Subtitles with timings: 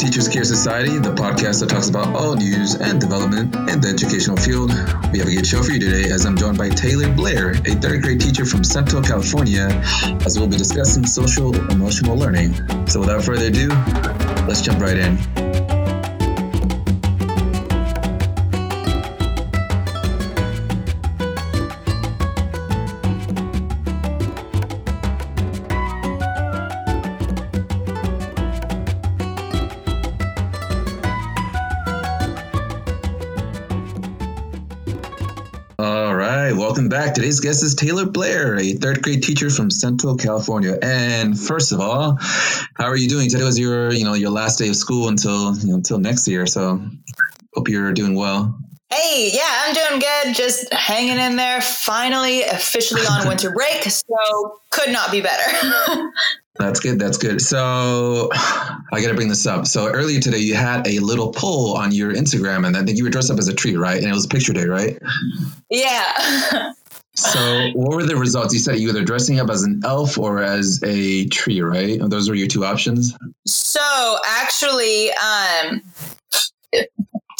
[0.00, 4.34] Teachers Care Society, the podcast that talks about all news and development in the educational
[4.34, 4.70] field.
[5.12, 7.74] We have a good show for you today as I'm joined by Taylor Blair, a
[7.74, 9.68] third grade teacher from Central California,
[10.24, 12.54] as we'll be discussing social emotional learning.
[12.88, 13.68] So without further ado,
[14.48, 15.39] let's jump right in.
[37.20, 40.78] Today's guest is Taylor Blair, a third grade teacher from Central California.
[40.80, 43.28] And first of all, how are you doing?
[43.28, 46.26] Today was your, you know, your last day of school until you know, until next
[46.26, 46.46] year.
[46.46, 46.82] So
[47.52, 48.58] hope you're doing well.
[48.90, 50.34] Hey, yeah, I'm doing good.
[50.34, 51.60] Just hanging in there.
[51.60, 53.82] Finally, officially on winter break.
[53.82, 56.10] So could not be better.
[56.58, 56.98] That's good.
[56.98, 57.42] That's good.
[57.42, 59.66] So I got to bring this up.
[59.66, 63.04] So earlier today, you had a little poll on your Instagram, and I think you
[63.04, 63.98] were dressed up as a tree, right?
[63.98, 64.98] And it was picture day, right?
[65.68, 66.72] Yeah.
[67.20, 68.54] so what were the results?
[68.54, 71.98] You said you either dressing up as an elf or as a tree, right?
[72.02, 73.14] Those were your two options.
[73.46, 75.82] So actually, um,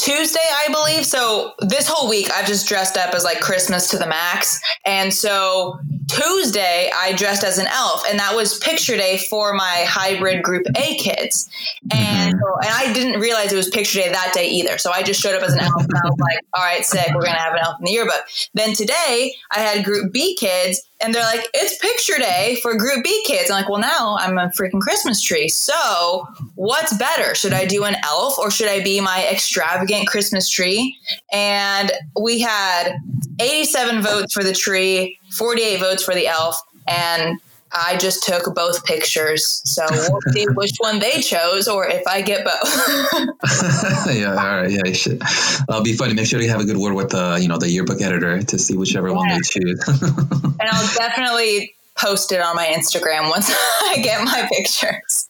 [0.00, 1.04] Tuesday, I believe.
[1.04, 4.58] So this whole week, I've just dressed up as like Christmas to the max.
[4.86, 9.84] And so Tuesday, I dressed as an elf, and that was picture day for my
[9.86, 11.50] hybrid group A kids.
[11.92, 12.62] And, mm-hmm.
[12.62, 14.78] and I didn't realize it was picture day that day either.
[14.78, 17.06] So I just showed up as an elf, and I was like, all right, sick,
[17.08, 18.22] we're going to have an elf in the yearbook.
[18.54, 23.02] Then today, I had group B kids, and they're like, it's picture day for group
[23.02, 23.50] B kids.
[23.50, 25.48] I'm like, well, now I'm a freaking Christmas tree.
[25.48, 27.34] So what's better?
[27.34, 30.98] Should I do an elf or should I be my extravagant Christmas tree?
[31.32, 32.96] And we had
[33.40, 36.60] 87 votes for the tree, 48 votes for the elf.
[36.86, 37.40] And
[37.72, 39.62] I just took both pictures.
[39.64, 44.06] So we'll see which one they chose or if I get both.
[44.14, 44.70] yeah, all right.
[44.70, 45.22] Yeah, you should.
[45.68, 46.14] It'll be funny.
[46.14, 48.58] Make sure you have a good word with the, you know, the yearbook editor to
[48.58, 49.14] see whichever yeah.
[49.14, 49.86] one they choose.
[49.88, 53.50] and I'll definitely post it on my Instagram once
[53.82, 55.28] I get my pictures.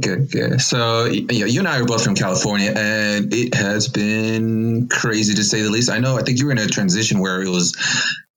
[0.00, 0.60] Good, good.
[0.60, 5.44] So, yeah, you and I are both from California, and it has been crazy to
[5.44, 5.90] say the least.
[5.90, 7.76] I know, I think you were in a transition where it was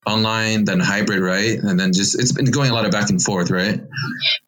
[0.04, 1.58] online then hybrid right?
[1.58, 3.80] And then just it's been going a lot of back and forth right?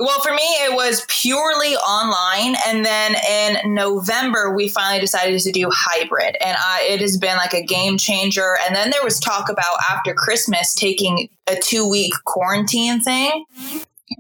[0.01, 2.57] Well for me it was purely online.
[2.67, 6.37] And then in november we finally decided to do hybrid.
[6.45, 8.57] And I, it has been like a game changer.
[8.67, 13.45] And then there was talk about after christmas taking a two week quarantine thing.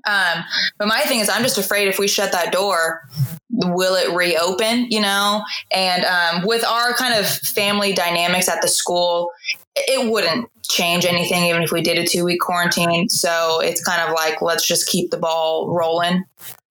[0.06, 0.44] Um,
[0.78, 3.02] but my thing is i'm just afraid if we shut that door
[3.50, 5.42] will it reopen you know?
[5.72, 9.32] And um, with our kind of family dynamics at the school
[9.76, 13.08] it wouldn't change anything even if we did a two week quarantine.
[13.08, 16.24] So it's kind of like let's just keep the ball rolling.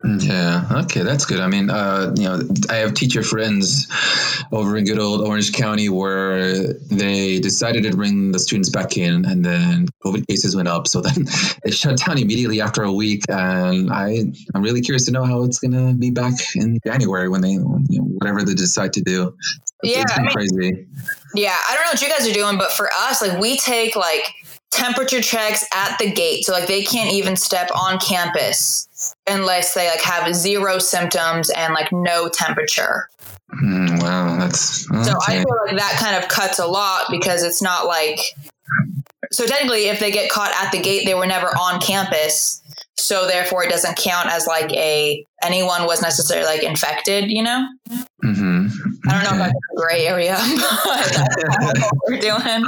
[0.03, 0.67] Yeah.
[0.83, 1.39] Okay, that's good.
[1.39, 3.87] I mean, uh, you know, I have teacher friends
[4.51, 9.23] over in good old Orange County where they decided to bring the students back in,
[9.23, 10.89] and then COVID cases went up.
[10.89, 11.25] So then
[11.63, 13.23] it shut down immediately after a week.
[13.29, 17.29] And I, I'm really curious to know how it's going to be back in January
[17.29, 19.33] when they, you know, whatever they decide to do.
[19.83, 20.87] Yeah, it's I mean, crazy.
[21.35, 23.95] Yeah, I don't know what you guys are doing, but for us, like we take
[23.95, 24.33] like
[24.71, 26.45] temperature checks at the gate.
[26.45, 31.73] So like they can't even step on campus unless they like have zero symptoms and
[31.73, 33.09] like no temperature.
[33.61, 35.03] Mm, wow, that's okay.
[35.03, 38.19] so I feel like that kind of cuts a lot because it's not like
[39.31, 42.61] so technically if they get caught at the gate they were never on campus
[42.97, 47.67] so therefore it doesn't count as like a anyone was necessarily like infected you know
[48.23, 48.52] mm-hmm.
[49.07, 50.37] I don't know about a gray area
[50.85, 52.65] but that's what we're doing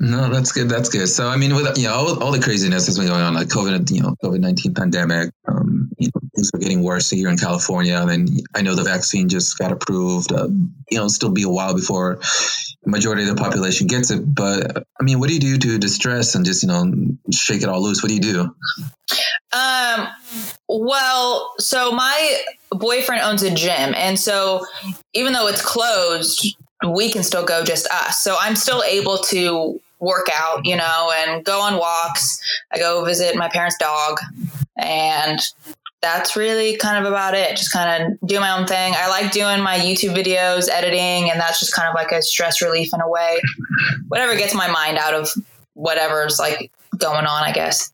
[0.00, 2.86] no that's good that's good so i mean with you know all, all the craziness
[2.86, 6.58] that's been going on like covid you know covid-19 pandemic um, you know, things are
[6.58, 10.48] getting worse here in california and i know the vaccine just got approved uh,
[10.90, 12.20] you know still be a while before
[12.86, 14.22] majority of the population gets it.
[14.22, 16.92] But I mean, what do you do to distress and just you know
[17.30, 18.02] shake it all loose?
[18.02, 18.40] What do you do?
[19.52, 20.08] Um.
[20.80, 24.64] Well, so my boyfriend owns a gym, and so
[25.12, 26.56] even though it's closed,
[26.88, 28.18] we can still go just us.
[28.18, 32.40] So I'm still able to work out, you know, and go on walks.
[32.72, 34.18] I go visit my parents' dog
[34.76, 35.38] and
[36.00, 37.56] that's really kind of about it.
[37.56, 38.94] Just kind of do my own thing.
[38.96, 42.60] I like doing my YouTube videos, editing, and that's just kind of like a stress
[42.60, 43.40] relief in a way.
[44.08, 45.30] Whatever gets my mind out of
[45.74, 47.92] whatever's like going on, I guess.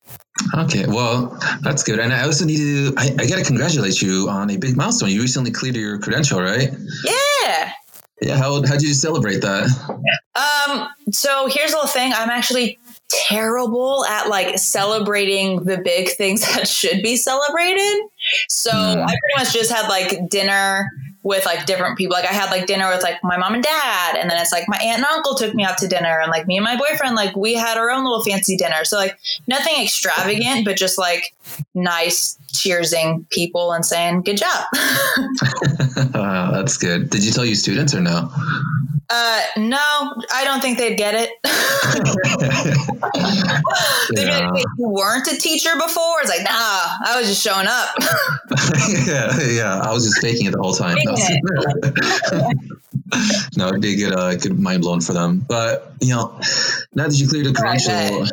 [0.54, 1.98] Okay, well, that's good.
[1.98, 5.10] And I also need to, I, I got to congratulate you on a big milestone.
[5.10, 6.70] You recently cleared your credential, right?
[7.04, 7.72] Yeah.
[8.20, 8.36] Yeah.
[8.36, 9.68] How, how did you celebrate that?
[10.34, 12.12] Um, so here's the little thing.
[12.14, 12.78] I'm actually
[13.08, 18.02] terrible at like celebrating the big things that should be celebrated.
[18.48, 19.02] So mm.
[19.02, 20.88] I pretty much just had like dinner
[21.22, 22.14] with like different people.
[22.14, 24.64] Like I had like dinner with like my mom and dad, and then it's like
[24.68, 27.16] my aunt and uncle took me out to dinner, and like me and my boyfriend,
[27.16, 28.84] like we had our own little fancy dinner.
[28.84, 31.34] So like nothing extravagant, but just like
[31.74, 34.66] nice cheersing people and saying good job.
[36.14, 37.10] wow, that's good.
[37.10, 38.30] Did you tell your students or no?
[39.10, 39.78] Uh, no,
[40.34, 41.31] I don't think they'd get it.
[44.12, 44.50] yeah.
[44.50, 46.20] like, you weren't a teacher before.
[46.20, 47.88] It's like, nah, I was just showing up.
[49.06, 50.99] yeah, yeah, I was just faking it the whole time.
[53.56, 55.38] no, it'd be a good, uh, good mind blown for them.
[55.49, 56.38] But you know,
[56.94, 58.26] now that you cleared the credential,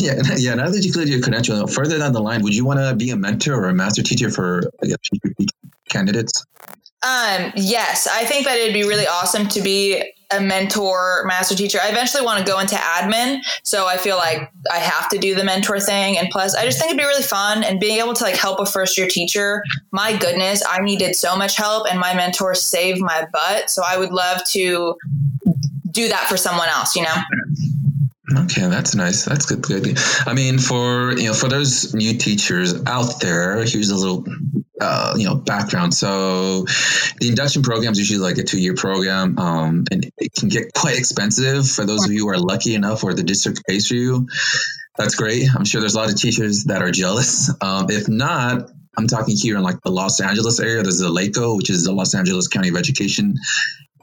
[0.00, 2.80] yeah, yeah, now that you cleared your credential, further down the line, would you want
[2.80, 4.96] to be a mentor or a master teacher for guess,
[5.90, 6.46] candidates?
[7.04, 10.02] Um, yes, I think that it'd be really awesome to be
[10.32, 11.78] a mentor, master teacher.
[11.82, 15.34] I eventually want to go into admin, so I feel like I have to do
[15.34, 16.16] the mentor thing.
[16.16, 18.58] And plus, I just think it'd be really fun and being able to like help
[18.58, 19.62] a first year teacher.
[19.92, 23.68] My goodness, I needed so much help, and my mentor saved my butt.
[23.68, 24.96] So I would love to
[25.90, 26.96] do that for someone else.
[26.96, 27.16] You know.
[28.44, 29.26] Okay, that's nice.
[29.26, 29.62] That's good.
[29.62, 29.98] Good.
[30.26, 34.24] I mean, for you know, for those new teachers out there, here's a little
[34.84, 35.94] uh, you know background.
[35.94, 36.64] So
[37.20, 40.74] the induction program is usually like a two year program, um, and it can get
[40.74, 43.94] quite expensive for those of you who are lucky enough or the district pays for
[43.94, 44.28] you.
[44.96, 45.48] That's great.
[45.54, 47.50] I'm sure there's a lot of teachers that are jealous.
[47.60, 50.82] Um, if not, I'm talking here in like the Los Angeles area.
[50.82, 53.34] There's the LACO, which is the Los Angeles County of Education.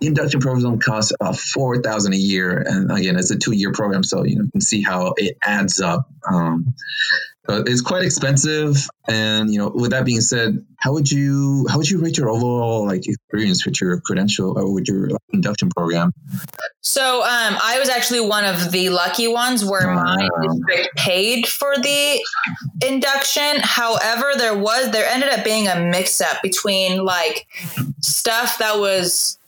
[0.02, 3.72] The induction program costs about four thousand a year, and again, it's a two year
[3.72, 6.10] program, so you, know, you can see how it adds up.
[6.30, 6.74] Um,
[7.46, 8.88] but it's quite expensive.
[9.08, 12.30] And you know, with that being said, how would you how would you rate your
[12.30, 16.12] overall like experience with your credential or with your induction program?
[16.82, 20.04] So um, I was actually one of the lucky ones where wow.
[20.04, 22.24] my district paid for the
[22.86, 23.58] induction.
[23.62, 27.48] However, there was there ended up being a mix up between like
[28.02, 29.40] stuff that was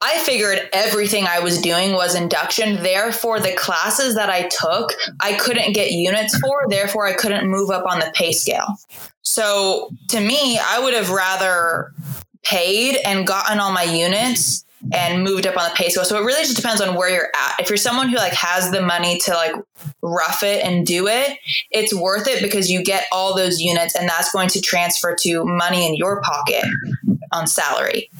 [0.00, 2.82] I figured everything I was doing was induction.
[2.82, 6.64] Therefore, the classes that I took, I couldn't get units for.
[6.68, 8.78] Therefore, I couldn't move up on the pay scale.
[9.22, 11.92] So, to me, I would have rather
[12.42, 16.04] paid and gotten all my units and moved up on the pay scale.
[16.04, 17.60] So it really just depends on where you're at.
[17.60, 19.52] If you're someone who like has the money to like
[20.02, 21.38] rough it and do it,
[21.70, 25.44] it's worth it because you get all those units and that's going to transfer to
[25.44, 26.64] money in your pocket
[27.32, 28.10] on salary.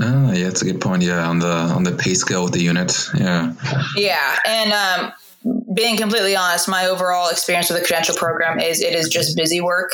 [0.00, 1.02] Oh, yeah, that's a good point.
[1.02, 3.10] Yeah, on the on the pay scale with the units.
[3.14, 3.52] Yeah.
[3.96, 5.12] Yeah, and um,
[5.74, 9.60] being completely honest, my overall experience with the credential program is it is just busy
[9.60, 9.92] work.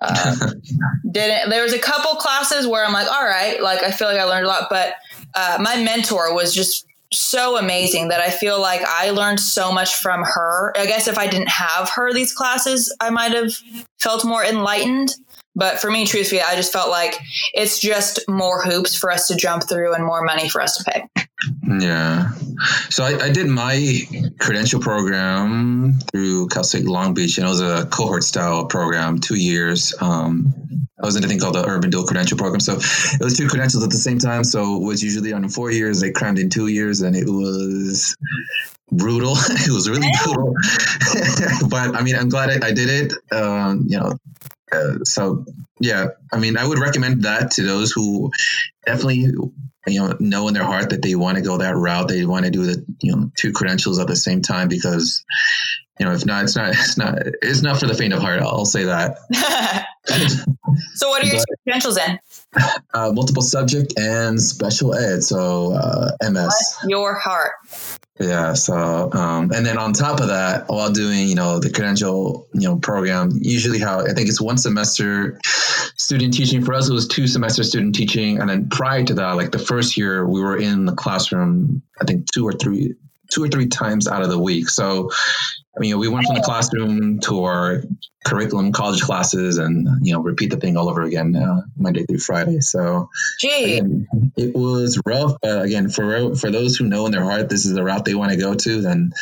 [0.00, 0.50] Uh,
[1.10, 4.20] didn't there was a couple classes where I'm like, all right, like I feel like
[4.20, 4.94] I learned a lot, but
[5.34, 9.94] uh, my mentor was just so amazing that I feel like I learned so much
[9.94, 10.72] from her.
[10.76, 13.52] I guess if I didn't have her these classes, I might have
[13.98, 15.14] felt more enlightened.
[15.58, 17.18] But for me, truthfully, I just felt like
[17.52, 20.84] it's just more hoops for us to jump through and more money for us to
[20.84, 21.02] pay.
[21.80, 22.30] Yeah.
[22.90, 24.00] So I, I did my
[24.38, 29.34] credential program through Cal State Long Beach, and it was a cohort style program, two
[29.34, 29.92] years.
[30.00, 30.54] Um,
[31.02, 32.60] I was in a thing called the Urban Dual Credential Program.
[32.60, 34.44] So it was two credentials at the same time.
[34.44, 36.00] So it was usually on four years.
[36.00, 38.16] They crammed in two years, and it was
[38.92, 39.32] brutal.
[39.50, 40.54] it was really brutal.
[41.68, 43.12] but I mean, I'm glad I, I did it.
[43.32, 44.12] Um, you know,
[44.72, 45.44] uh, so
[45.80, 48.30] yeah, I mean, I would recommend that to those who
[48.86, 49.30] definitely
[49.86, 52.08] you know know in their heart that they want to go that route.
[52.08, 55.24] They want to do the you know two credentials at the same time because
[55.98, 58.40] you know if not, it's not it's not it's not for the faint of heart.
[58.40, 59.18] I'll say that.
[60.94, 62.18] so, what are your but, credentials in?
[62.94, 65.22] Uh, multiple subject and special ed.
[65.22, 66.32] So uh, MS.
[66.32, 67.52] Bless your heart.
[68.20, 68.54] Yeah.
[68.54, 72.68] So, um, and then on top of that, while doing, you know, the credential, you
[72.68, 75.38] know, program, usually how I think it's one semester
[75.96, 76.64] student teaching.
[76.64, 78.40] For us, it was two semester student teaching.
[78.40, 82.04] And then prior to that, like the first year, we were in the classroom, I
[82.04, 82.94] think two or three,
[83.30, 84.68] two or three times out of the week.
[84.68, 85.10] So,
[85.78, 87.82] I mean, we went from the classroom to our
[88.24, 92.18] curriculum, college classes, and you know, repeat the thing all over again uh, Monday through
[92.18, 92.60] Friday.
[92.60, 93.08] So,
[93.44, 95.36] again, it was rough.
[95.40, 98.16] But again, for for those who know in their heart this is the route they
[98.16, 99.12] want to go to, then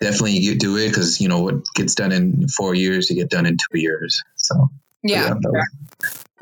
[0.00, 3.30] definitely you do it because you know what gets done in four years, you get
[3.30, 4.20] done in two years.
[4.34, 4.70] So,
[5.04, 5.34] yeah.
[5.52, 5.62] yeah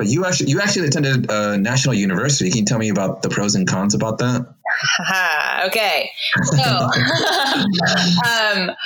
[0.02, 2.50] but you actually you actually attended a national university.
[2.50, 4.47] Can you tell me about the pros and cons about that?
[5.66, 6.11] okay.
[6.42, 6.62] So,
[8.61, 8.76] um,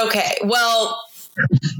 [0.00, 0.36] Okay.
[0.44, 1.00] Well,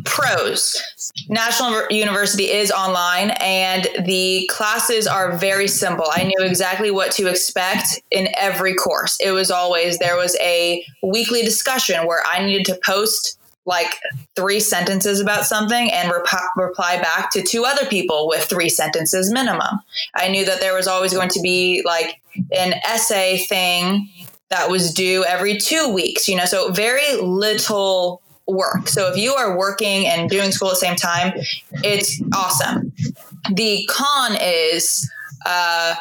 [0.04, 0.80] pros.
[1.28, 6.06] National University is online and the classes are very simple.
[6.10, 9.18] I knew exactly what to expect in every course.
[9.20, 14.00] It was always there was a weekly discussion where I needed to post like
[14.34, 16.26] three sentences about something and rep-
[16.56, 19.80] reply back to two other people with three sentences minimum.
[20.16, 22.20] I knew that there was always going to be like
[22.56, 24.08] an essay thing
[24.52, 28.88] that was due every two weeks, you know, so very little work.
[28.88, 31.32] So if you are working and doing school at the same time,
[31.82, 32.92] it's awesome.
[33.54, 35.10] The con is,
[35.46, 35.94] uh,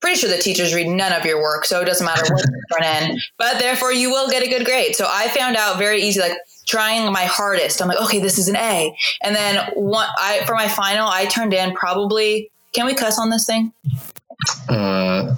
[0.00, 2.62] pretty sure the teachers read none of your work, so it doesn't matter what you
[2.72, 3.18] turn in.
[3.38, 4.94] But therefore, you will get a good grade.
[4.94, 7.80] So I found out very easy, like trying my hardest.
[7.80, 8.94] I'm like, okay, this is an A.
[9.22, 12.50] And then one, I for my final, I turned in probably.
[12.74, 13.72] Can we cuss on this thing?
[14.68, 15.34] Uh,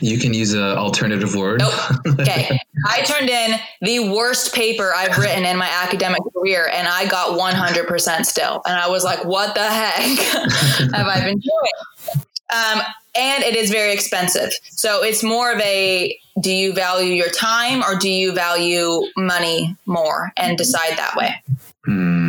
[0.00, 1.60] you can use an alternative word.
[1.60, 2.20] Nope.
[2.20, 2.58] Okay.
[2.86, 7.38] I turned in the worst paper I've written in my academic career, and I got
[7.38, 8.62] 100% still.
[8.66, 10.18] And I was like, what the heck
[10.94, 12.22] have I been doing?
[12.50, 12.82] Um,
[13.16, 14.52] and it is very expensive.
[14.70, 19.74] So it's more of a do you value your time or do you value money
[19.86, 21.42] more and decide that way?
[21.86, 22.25] Hmm.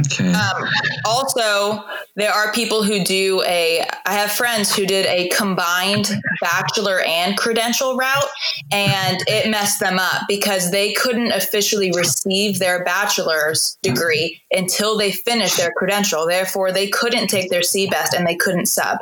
[0.00, 0.32] Okay.
[0.32, 0.68] Um,
[1.04, 1.84] also,
[2.16, 6.10] there are people who do a, I have friends who did a combined
[6.40, 8.28] bachelor and credential route,
[8.72, 15.12] and it messed them up because they couldn't officially receive their bachelor's degree until they
[15.12, 16.26] finished their credential.
[16.26, 18.98] Therefore, they couldn't take their CBEST and they couldn't sub.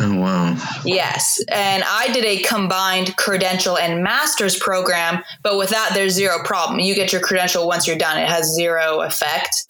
[0.00, 0.56] Oh, wow.
[0.84, 1.42] Yes.
[1.48, 6.80] And I did a combined credential and master's program, but with that, there's zero problem.
[6.80, 9.66] You get your credential once you're done, it has zero effect,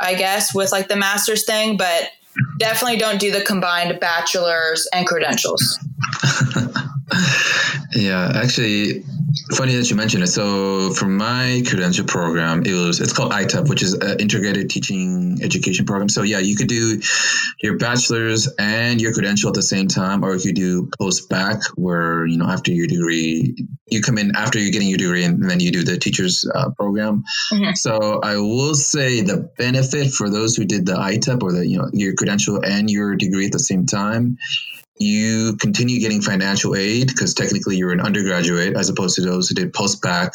[0.00, 2.10] I guess, with like the master's thing, but
[2.58, 5.78] definitely don't do the combined bachelor's and credentials.
[7.94, 9.04] yeah, actually,
[9.54, 10.28] funny that you mentioned it.
[10.28, 15.38] So for my credential program, it was it's called ITEP, which is an integrated teaching
[15.42, 16.08] education program.
[16.08, 17.00] So yeah, you could do
[17.62, 21.62] your bachelor's and your credential at the same time, or you could do post bac,
[21.74, 23.56] where you know after your degree,
[23.88, 26.70] you come in after you're getting your degree, and then you do the teacher's uh,
[26.70, 27.24] program.
[27.52, 27.74] Mm-hmm.
[27.74, 31.78] So I will say the benefit for those who did the ITEP or the you
[31.78, 34.38] know your credential and your degree at the same time
[34.98, 39.54] you continue getting financial aid because technically you're an undergraduate as opposed to those who
[39.54, 40.32] did post bac.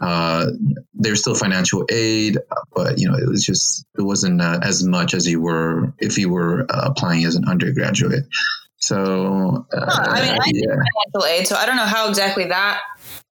[0.00, 0.46] Uh,
[0.94, 2.38] there's still financial aid,
[2.74, 6.18] but you know it was just it wasn't uh, as much as you were if
[6.18, 8.24] you were uh, applying as an undergraduate.
[8.76, 10.76] So huh, I mean, I yeah.
[11.12, 12.80] financial aid, so I don't know how exactly that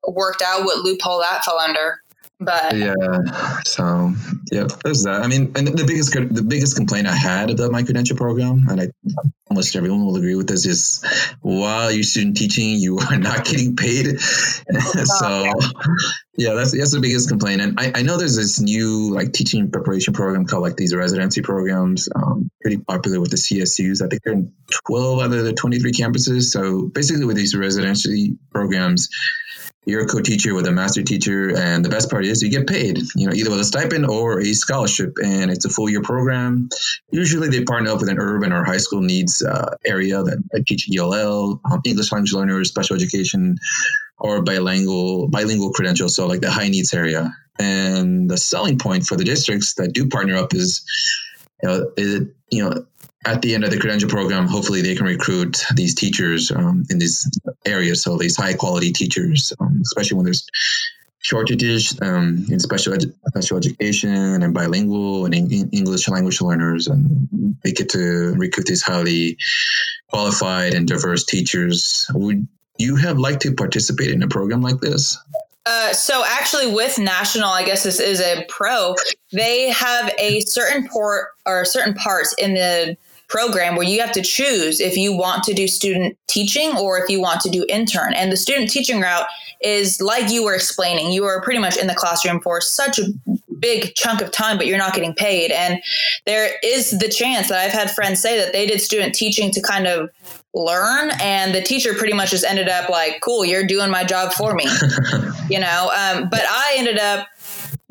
[0.08, 2.02] worked out, what loophole that fell under.
[2.42, 2.94] But yeah,
[3.66, 4.14] so
[4.50, 5.22] yeah, there's that.
[5.24, 8.80] I mean, and the biggest the biggest complaint I had about my credential program, and
[8.80, 8.88] I
[9.50, 11.04] almost everyone will agree with this, is
[11.42, 14.22] while you're student teaching, you are not getting paid.
[14.22, 15.52] so
[16.38, 17.60] yeah, that's that's the biggest complaint.
[17.60, 21.42] And I, I know there's this new like teaching preparation program called like these residency
[21.42, 24.02] programs, um, pretty popular with the CSUs.
[24.02, 24.54] I think they're in
[24.88, 26.44] 12 out of the 23 campuses.
[26.44, 29.10] So basically, with these residency programs
[29.86, 33.00] you're a co-teacher with a master teacher and the best part is you get paid
[33.16, 36.70] you know either with a stipend or a scholarship and it's a full year program.
[37.12, 40.90] Usually they partner up with an urban or high school needs uh, area that, teach
[40.96, 43.58] ell um, english language learners special education
[44.18, 47.34] or bilingual bilingual credentials so like the high needs area.
[47.58, 50.86] And the selling point for the districts that do partner up is
[51.62, 52.86] you know, is it, you know
[53.26, 57.00] at the end of the credential program, hopefully they can recruit these teachers um, in
[57.00, 57.30] these
[57.66, 58.02] areas.
[58.02, 60.48] So these high quality teachers, um, especially when there's
[61.20, 62.96] shortages um, in special
[63.28, 69.38] special education and bilingual and English language learners, and they get to recruit these highly
[70.10, 72.10] qualified and diverse teachers.
[72.14, 72.48] Would
[72.78, 75.18] you have liked to participate in a program like this?
[75.66, 78.96] Uh, so actually with national i guess this is a pro
[79.34, 82.98] they have a certain port or certain parts in the
[83.30, 87.10] program where you have to choose if you want to do student teaching or if
[87.10, 88.14] you want to do intern.
[88.14, 89.28] And the student teaching route
[89.62, 93.06] is like you were explaining, you are pretty much in the classroom for such a
[93.60, 95.52] big chunk of time, but you're not getting paid.
[95.52, 95.82] And
[96.26, 99.62] there is the chance that I've had friends say that they did student teaching to
[99.62, 100.10] kind of
[100.56, 104.34] learn and the teacher pretty much just ended up like cool you're doing my job
[104.34, 104.66] for me
[105.50, 107.28] you know um, but i ended up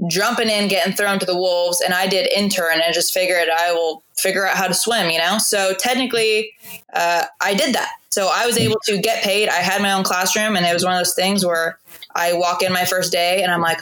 [0.06, 3.72] jumping in, getting thrown to the wolves, and I did intern and just figured I
[3.72, 5.38] will figure out how to swim, you know?
[5.38, 6.52] So technically,
[6.92, 7.90] uh, I did that.
[8.10, 9.48] So I was able to get paid.
[9.48, 11.78] I had my own classroom, and it was one of those things where
[12.14, 13.80] I walk in my first day and I'm like,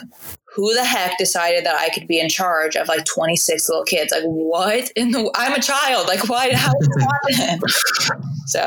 [0.57, 4.11] who the heck decided that I could be in charge of like 26 little kids?
[4.11, 5.31] Like, what in the?
[5.35, 6.07] I'm a child.
[6.07, 6.51] Like, why?
[6.55, 7.59] How did this happen?
[8.47, 8.59] So,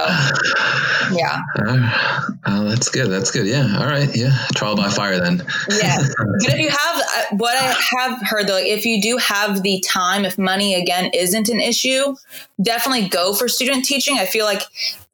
[1.12, 1.40] yeah.
[1.58, 3.08] Uh, oh, that's good.
[3.08, 3.46] That's good.
[3.46, 3.76] Yeah.
[3.80, 4.08] All right.
[4.14, 4.30] Yeah.
[4.54, 5.42] Trial by fire then.
[5.68, 5.98] yeah.
[6.16, 9.80] But if you have uh, what I have heard though, if you do have the
[9.80, 12.14] time, if money again isn't an issue,
[12.62, 14.16] definitely go for student teaching.
[14.18, 14.62] I feel like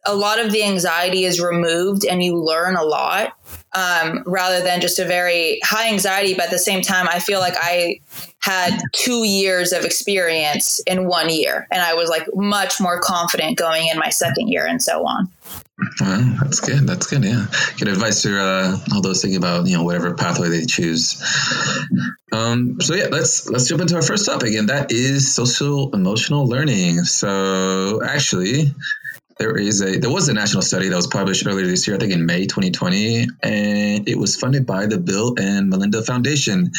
[0.04, 3.33] a lot of the anxiety is removed and you learn a lot
[3.76, 6.35] um, rather than just a very high anxiety.
[6.35, 8.00] But at the same time, I feel like I
[8.40, 13.59] had two years of experience in one year, and I was like much more confident
[13.59, 15.28] going in my second year and so on.
[16.00, 16.87] Well, that's good.
[16.87, 17.23] That's good.
[17.23, 17.47] Yeah,
[17.78, 21.23] good advice for uh, all those thinking about you know whatever pathway they choose.
[22.33, 26.47] Um, so yeah, let's let's jump into our first topic, and that is social emotional
[26.47, 27.04] learning.
[27.04, 28.75] So actually,
[29.38, 32.00] there is a there was a national study that was published earlier this year, I
[32.00, 36.72] think in May 2020, and it was funded by the Bill and Melinda Foundation.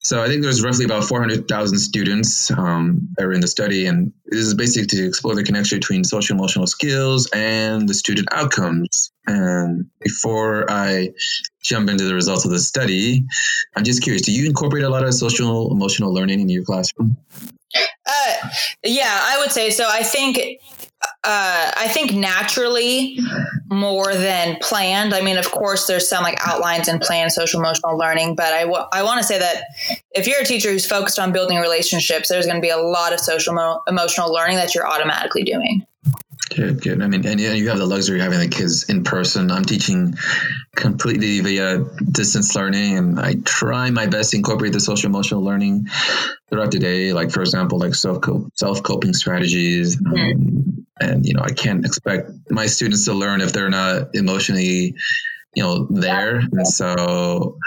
[0.00, 4.12] So I think there's roughly about 400,000 students um, that were in the study, and
[4.26, 9.12] this is basically to explore the connection between social emotional skills and the student outcomes.
[9.26, 11.14] And before I
[11.62, 13.24] jump into the results of the study,
[13.76, 17.16] I'm just curious: Do you incorporate a lot of social emotional learning in your classroom?
[17.74, 18.48] Uh,
[18.84, 19.88] yeah, I would say so.
[19.88, 20.38] I think
[21.24, 23.18] uh, I think naturally
[23.70, 25.14] more than planned.
[25.14, 28.62] I mean, of course, there's some like outlines and planned social emotional learning, but I,
[28.62, 29.64] w- I want to say that
[30.10, 33.12] if you're a teacher who's focused on building relationships, there's going to be a lot
[33.12, 35.84] of social mo- emotional learning that you're automatically doing.
[36.54, 37.02] Good, good.
[37.02, 39.50] I mean, and you have the luxury of having the kids in person.
[39.50, 40.14] I'm teaching
[40.76, 41.78] completely via
[42.12, 45.88] distance learning, and I try my best to incorporate the social emotional learning
[46.48, 47.12] throughout the day.
[47.12, 50.00] Like, for example, like self self coping strategies.
[50.06, 54.94] Um, and you know, I can't expect my students to learn if they're not emotionally,
[55.56, 56.36] you know, there.
[56.38, 57.58] And so,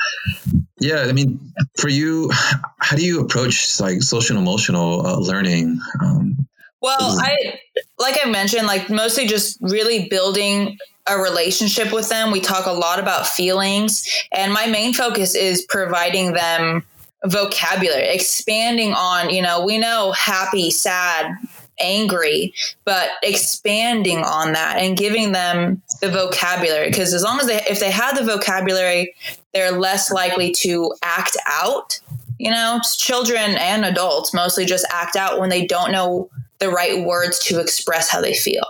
[0.80, 2.32] yeah, I mean, for you,
[2.78, 5.82] how do you approach like social emotional uh, learning?
[6.02, 6.48] Um,
[6.88, 7.22] well, mm.
[7.22, 7.60] I
[8.00, 10.78] like I mentioned, like mostly just really building
[11.10, 12.32] a relationship with them.
[12.32, 16.84] We talk a lot about feelings, and my main focus is providing them
[17.26, 21.36] vocabulary, expanding on, you know, we know happy, sad,
[21.80, 22.54] angry,
[22.86, 26.90] but expanding on that and giving them the vocabulary.
[26.90, 29.16] Because as long as they, if they have the vocabulary,
[29.54, 32.00] they're less likely to act out.
[32.40, 37.04] You know, children and adults mostly just act out when they don't know the right
[37.04, 38.66] words to express how they feel.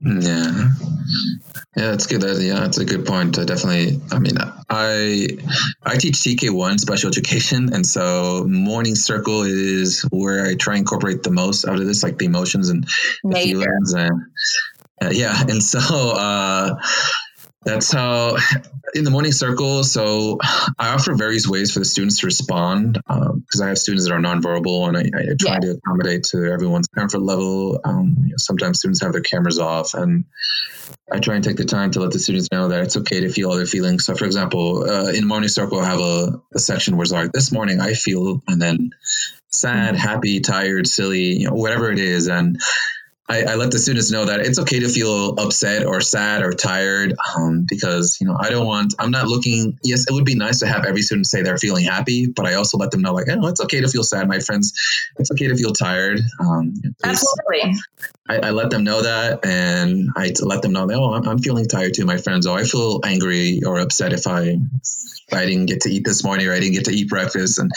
[0.00, 0.70] Yeah.
[1.76, 2.20] Yeah, that's good.
[2.20, 3.36] That, yeah, that's a good point.
[3.36, 4.00] Uh, definitely.
[4.12, 4.36] I mean,
[4.70, 5.26] I
[5.82, 10.82] I teach TK one special education, and so morning circle is where I try and
[10.82, 12.86] incorporate the most out of this, like the emotions and
[13.24, 14.22] the feelings, and
[15.02, 16.76] uh, yeah, and so uh,
[17.64, 18.36] that's how
[18.94, 19.82] in the morning circle.
[19.84, 20.38] So
[20.78, 24.14] I offer various ways for the students to respond because um, I have students that
[24.14, 25.60] are nonverbal and I, I try yeah.
[25.60, 27.80] to accommodate to everyone's comfort level.
[27.84, 30.24] Um, you know, sometimes students have their cameras off and
[31.10, 33.28] I try and take the time to let the students know that it's okay to
[33.28, 34.04] feel other feelings.
[34.04, 37.32] So, for example, uh, in morning circle, I have a, a section where it's like,
[37.32, 38.90] this morning I feel, and then
[39.50, 39.96] sad, mm-hmm.
[39.96, 42.28] happy, tired, silly, you know, whatever it is.
[42.28, 42.60] And
[43.28, 46.52] I, I, let the students know that it's okay to feel upset or sad or
[46.52, 50.34] tired um, because you know I don't want I'm not looking yes it would be
[50.34, 53.14] nice to have every student say they're feeling happy but I also let them know
[53.14, 54.74] like oh it's okay to feel sad my friends.
[55.16, 56.20] It's okay to feel tired.
[56.38, 57.78] Um, absolutely
[58.28, 61.38] I, I, let them know that and I let them know that oh I'm, I'm
[61.38, 64.56] feeling tired too my friends or I feel angry or upset if I
[65.32, 67.58] I didn't get to eat this morning or I didn't get to eat breakfast.
[67.58, 67.70] And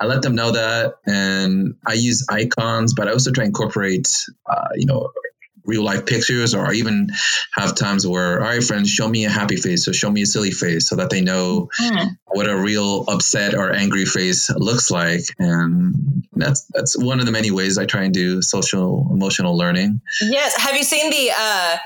[0.00, 0.94] I let them know that.
[1.06, 5.12] And I use icons, but I also try to incorporate, uh, you know,
[5.64, 7.08] real life pictures or even
[7.52, 10.26] have times where all right friends show me a happy face or show me a
[10.26, 12.16] silly face so that they know mm.
[12.26, 15.24] what a real upset or angry face looks like.
[15.38, 20.00] And that's that's one of the many ways I try and do social emotional learning.
[20.20, 20.56] Yes.
[20.56, 21.76] Have you seen the uh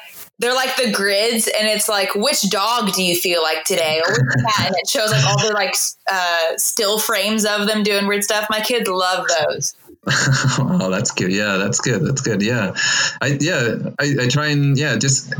[0.40, 4.00] they're like the grids and it's like which dog do you feel like today?
[4.06, 5.74] Or which cat and it shows like all the like
[6.10, 8.46] uh, still frames of them doing weird stuff.
[8.48, 9.74] My kids love those
[10.58, 11.32] oh that's good.
[11.32, 12.04] Yeah that's good.
[12.04, 12.42] That's good.
[12.42, 12.74] Yeah.
[13.20, 15.34] I yeah I, I try and yeah just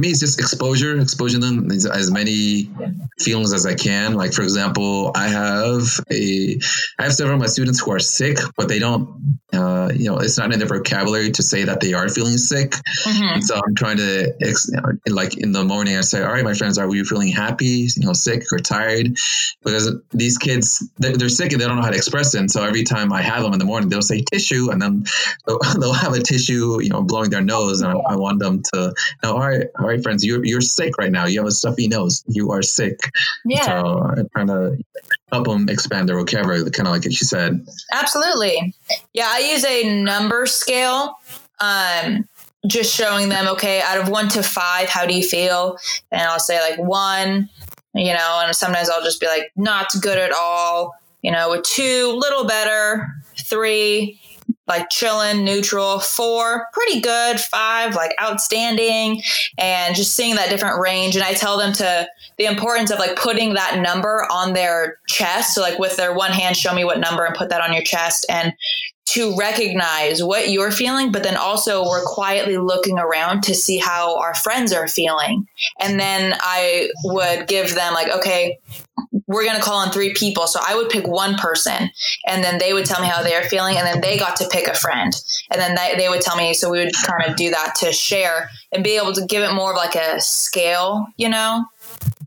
[0.00, 2.70] me, it's just exposure, exposing them as many
[3.18, 4.14] feelings as I can.
[4.14, 6.58] Like for example, I have a,
[6.98, 10.18] I have several of my students who are sick, but they don't, uh, you know,
[10.18, 12.70] it's not in their vocabulary to say that they are feeling sick.
[12.70, 13.40] Mm-hmm.
[13.40, 14.32] so I'm trying to,
[15.08, 18.06] like in the morning, I say, all right, my friends, are you feeling happy, you
[18.06, 19.16] know, sick or tired?
[19.62, 22.38] Because these kids, they're, they're sick and they don't know how to express it.
[22.38, 25.04] And so every time I have them in the morning, they'll say tissue, and then
[25.46, 28.62] they'll, they'll have a tissue, you know, blowing their nose, and I, I want them
[28.74, 31.26] to, know, all right all right, friends, you're you're sick right now.
[31.26, 32.22] You have a stuffy nose.
[32.26, 32.98] You are sick.
[33.44, 33.64] Yeah.
[33.64, 34.78] So I'm trying to
[35.32, 37.66] help them expand their vocabulary, kind of like you said.
[37.92, 38.74] Absolutely.
[39.12, 41.14] Yeah, I use a number scale.
[41.60, 42.24] Um,
[42.66, 45.78] just showing them, okay, out of one to five, how do you feel?
[46.10, 47.48] And I'll say like one,
[47.94, 50.94] you know, and sometimes I'll just be like, not good at all.
[51.22, 53.06] You know, with two, little better.
[53.38, 54.20] Three,
[54.70, 59.20] like chilling, neutral, four, pretty good, five, like outstanding,
[59.58, 61.16] and just seeing that different range.
[61.16, 65.54] And I tell them to the importance of like putting that number on their chest.
[65.54, 67.82] So, like with their one hand, show me what number and put that on your
[67.82, 68.24] chest.
[68.30, 68.54] And
[69.08, 74.16] to recognize what you're feeling, but then also we're quietly looking around to see how
[74.18, 75.46] our friends are feeling.
[75.80, 78.58] And then I would give them, like, okay,
[79.26, 80.46] we're going to call on three people.
[80.46, 81.90] So I would pick one person
[82.26, 83.76] and then they would tell me how they're feeling.
[83.76, 85.12] And then they got to pick a friend.
[85.52, 86.54] And then they, they would tell me.
[86.54, 89.54] So we would kind of do that to share and be able to give it
[89.54, 91.64] more of like a scale, you know?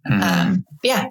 [0.09, 0.23] Mm-hmm.
[0.23, 1.09] Um, yeah.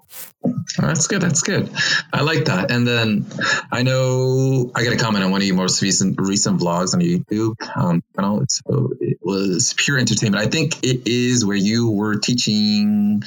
[0.79, 1.23] That's good.
[1.23, 1.71] That's good.
[2.13, 2.71] I like that.
[2.71, 3.27] And then
[3.71, 7.01] I know I got a comment on one of your most recent recent vlogs on
[7.01, 8.45] YouTube um, channel.
[8.49, 10.43] So it was pure entertainment.
[10.43, 13.23] I think it is where you were teaching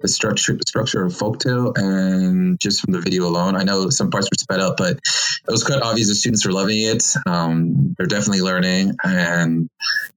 [0.00, 4.10] the structure the structure of folktale and just from the video alone i know some
[4.10, 7.94] parts were sped up but it was quite obvious the students were loving it um,
[7.98, 9.68] they're definitely learning and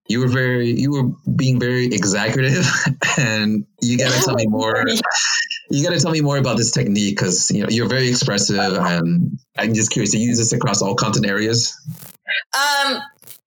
[0.08, 2.66] you were very you were being very exaggerative
[3.18, 4.86] and you got to tell me more
[5.74, 8.78] you got to tell me more about this technique because you know you're very expressive
[8.78, 11.76] and i'm just curious to use this across all content areas?
[12.54, 13.02] Um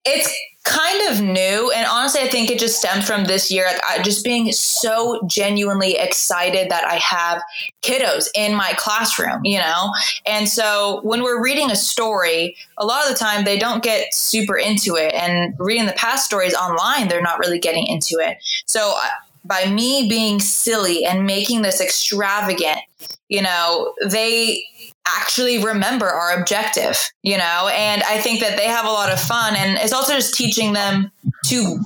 [0.04, 0.32] it's
[0.64, 4.02] kind of new and honestly i think it just stemmed from this year like I,
[4.02, 7.40] just being so genuinely excited that i have
[7.82, 9.92] kiddos in my classroom you know?
[10.26, 14.12] And so when we're reading a story a lot of the time they don't get
[14.12, 18.38] super into it and reading the past stories online they're not really getting into it.
[18.66, 18.92] So
[19.46, 22.78] by me being silly and making this extravagant
[23.28, 24.62] you know they
[25.06, 27.70] actually remember our objective, you know?
[27.72, 29.54] And I think that they have a lot of fun.
[29.56, 31.10] And it's also just teaching them
[31.46, 31.78] to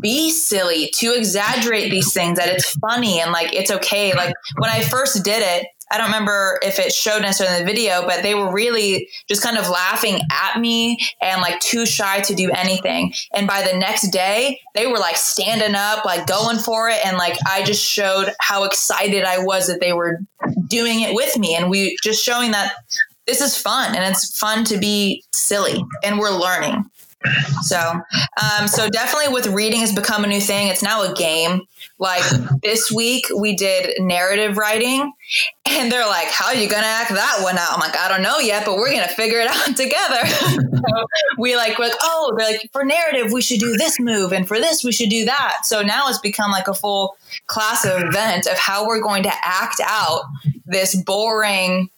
[0.00, 4.14] be silly, to exaggerate these things, that it's funny and like it's okay.
[4.14, 7.72] Like when I first did it, I don't remember if it showed necessarily in the
[7.72, 12.20] video, but they were really just kind of laughing at me and like too shy
[12.20, 13.12] to do anything.
[13.34, 17.04] And by the next day, they were like standing up, like going for it.
[17.04, 20.20] And like I just showed how excited I was that they were
[20.68, 21.54] doing it with me.
[21.54, 22.72] And we just showing that
[23.26, 26.84] this is fun and it's fun to be silly and we're learning.
[27.62, 30.68] So, um, so definitely with reading has become a new thing.
[30.68, 31.62] It's now a game.
[31.98, 32.24] Like
[32.62, 35.12] this week we did narrative writing
[35.66, 37.72] and they're like, how are you going to act that one out?
[37.72, 40.26] I'm like, I don't know yet, but we're going to figure it out together.
[40.26, 41.06] so
[41.38, 44.32] we like, we're like, oh, they're like, for narrative, we should do this move.
[44.32, 45.60] And for this, we should do that.
[45.64, 49.80] So now it's become like a full class event of how we're going to act
[49.84, 50.22] out
[50.66, 51.90] this boring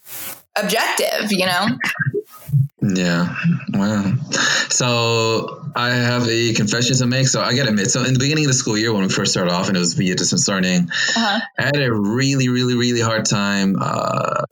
[0.55, 1.67] objective, you know?
[2.93, 3.33] Yeah.
[3.73, 4.13] Wow.
[4.69, 7.27] So I have a confession to make.
[7.27, 9.31] So I gotta admit, so in the beginning of the school year when we first
[9.31, 11.39] started off and it was via distance learning, uh-huh.
[11.57, 14.43] I had a really, really, really hard time uh,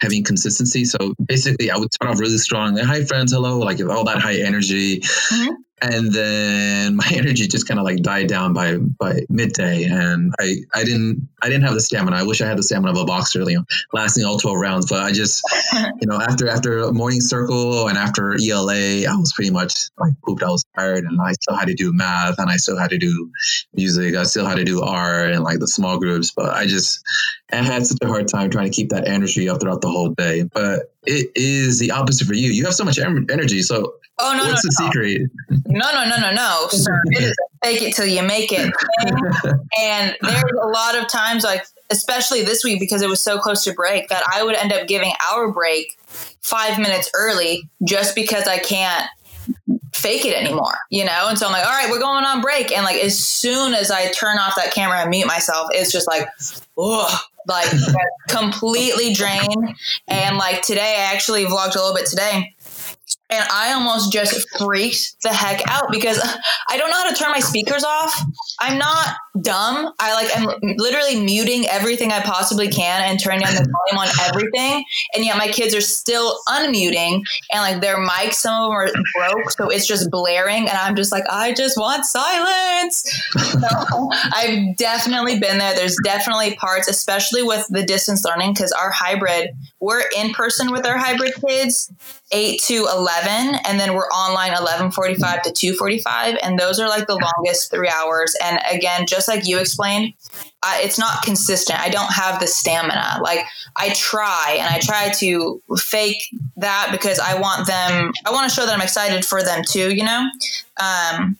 [0.00, 0.84] having consistency.
[0.84, 2.76] So basically I would start off really strong.
[2.76, 5.00] Like, Hi friends, hello, like all that high energy.
[5.00, 9.84] Mm-hmm and then my energy just kind of like died down by by midday.
[9.84, 12.16] And i i didn't i didn't have the stamina.
[12.16, 14.88] I wish i had the stamina of a boxer you know lasting all 12 rounds.
[14.88, 15.42] But i just
[16.00, 20.42] you know after after morning circle and after ela i was pretty much like pooped.
[20.42, 22.98] I was tired and i still had to do math and i still had to
[22.98, 23.30] do
[23.74, 24.14] music.
[24.14, 26.32] I still had to do art and like the small groups.
[26.32, 27.02] But i just
[27.52, 30.10] I had such a hard time trying to keep that energy up throughout the whole
[30.10, 34.34] day but it is the opposite for you you have so much energy so Oh
[34.36, 34.44] no!
[34.48, 34.86] What's no, the no.
[34.86, 35.30] secret?
[35.68, 36.66] No, no, no, no, no.
[36.70, 38.72] Sir, it is fake it till you make it.
[39.80, 43.64] and there's a lot of times, like especially this week because it was so close
[43.64, 45.98] to break, that I would end up giving our break
[46.40, 49.08] five minutes early just because I can't
[49.94, 51.26] fake it anymore, you know?
[51.28, 52.72] And so I'm like, all right, we're going on break.
[52.72, 56.06] And like as soon as I turn off that camera and mute myself, it's just
[56.06, 56.28] like,
[56.76, 57.68] oh, like
[58.28, 59.74] completely drained.
[60.06, 62.54] And like today, I actually vlogged a little bit today
[63.30, 66.18] and I almost just freaked the heck out because
[66.68, 68.22] I don't know how to turn my speakers off.
[68.58, 69.92] I'm not dumb.
[69.98, 73.60] I like I'm literally muting everything I possibly can and turning down the
[73.90, 74.84] volume on everything.
[75.14, 79.32] And yet my kids are still unmuting and like their mics, some of them are
[79.32, 80.68] broke, so it's just blaring.
[80.68, 83.04] And I'm just like, I just want silence.
[83.32, 83.68] so
[84.32, 85.74] I've definitely been there.
[85.74, 90.86] There's definitely parts, especially with the distance learning, because our hybrid, we're in person with
[90.86, 91.92] our hybrid kids
[92.32, 97.14] 8 to 11 and then we're online 11:45 to 2:45 and those are like the
[97.14, 98.34] longest 3 hours.
[98.42, 100.14] And again just like you explained
[100.60, 101.80] I, it's not consistent.
[101.80, 103.20] I don't have the stamina.
[103.22, 106.22] Like I try and I try to fake
[106.56, 109.94] that because I want them I want to show that I'm excited for them too
[109.94, 110.28] you know?
[110.80, 111.36] Um,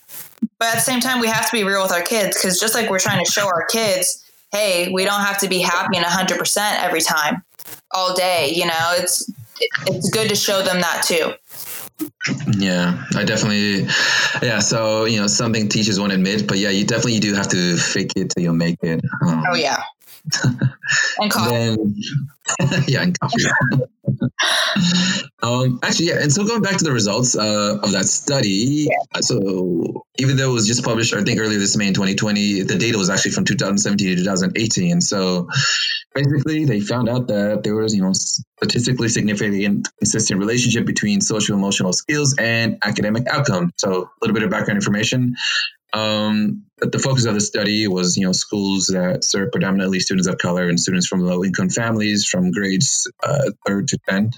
[0.58, 2.74] but at the same time we have to be real with our kids because just
[2.74, 6.06] like we're trying to show our kids hey we don't have to be happy and
[6.06, 7.42] 100% every time
[7.92, 9.30] all day you know it's
[9.86, 11.32] it's good to show them that too.
[12.58, 13.88] Yeah, I definitely,
[14.42, 14.60] yeah.
[14.60, 18.12] So you know, something teachers won't admit, but yeah, you definitely do have to fake
[18.16, 19.04] it till you make it.
[19.26, 19.82] Um, oh yeah,
[21.18, 21.50] and coffee.
[21.50, 21.94] Then,
[22.88, 23.42] yeah, and coffee.
[25.42, 29.20] um, actually, yeah, and so going back to the results uh, of that study, yeah.
[29.20, 32.76] so even though it was just published, I think earlier this May in 2020, the
[32.76, 35.00] data was actually from 2017 to 2018.
[35.00, 35.48] So
[36.14, 41.56] basically, they found out that there was, you know, statistically significant consistent relationship between social
[41.56, 43.70] emotional skills and academic outcome.
[43.76, 45.36] So a little bit of background information.
[45.92, 50.28] Um, but the focus of the study was, you know, schools that serve predominantly students
[50.28, 54.30] of color and students from low income families from grades uh, third to 10.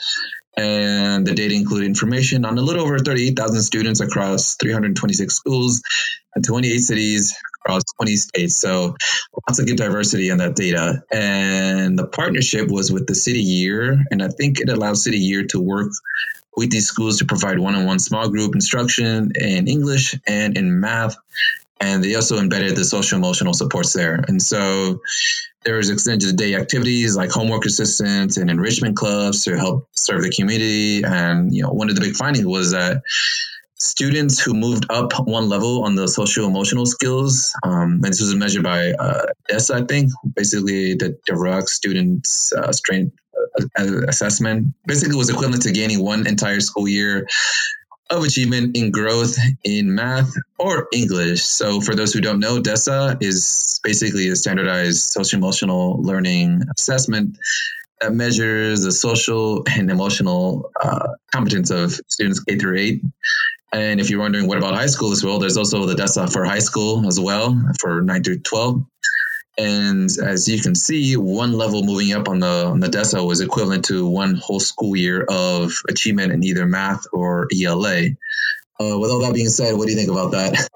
[0.56, 5.82] And the data included information on a little over 38,000 students across 326 schools
[6.34, 8.56] in 28 cities across 20 states.
[8.56, 8.96] So
[9.48, 11.02] lots of good diversity in that data.
[11.12, 14.04] And the partnership was with the City Year.
[14.10, 15.90] And I think it allows City Year to work
[16.56, 21.16] with these schools to provide one-on-one small group instruction in English and in math.
[21.80, 24.22] And they also embedded the social emotional supports there.
[24.28, 25.00] And so
[25.64, 30.30] there was extended day activities like homework assistance and enrichment clubs to help serve the
[30.30, 31.02] community.
[31.04, 33.02] And you know, one of the big findings was that
[33.80, 38.34] students who moved up one level on the social emotional skills, um, and this was
[38.34, 43.16] measured by uh, DESSA, I think, basically the direct students' uh, strength
[43.78, 47.26] uh, assessment, basically was equivalent to gaining one entire school year
[48.10, 51.42] of achievement in growth in math or English.
[51.42, 57.38] So, for those who don't know, DESSA is basically a standardized social emotional learning assessment
[58.00, 63.02] that measures the social and emotional uh, competence of students K through eight.
[63.72, 66.44] And if you're wondering what about high school as well, there's also the DESSA for
[66.44, 68.84] high school as well for 9 to 12.
[69.58, 73.40] And as you can see, one level moving up on the on the DESSA was
[73.40, 78.08] equivalent to one whole school year of achievement in either math or ELA.
[78.80, 80.68] Uh, with all that being said, what do you think about that?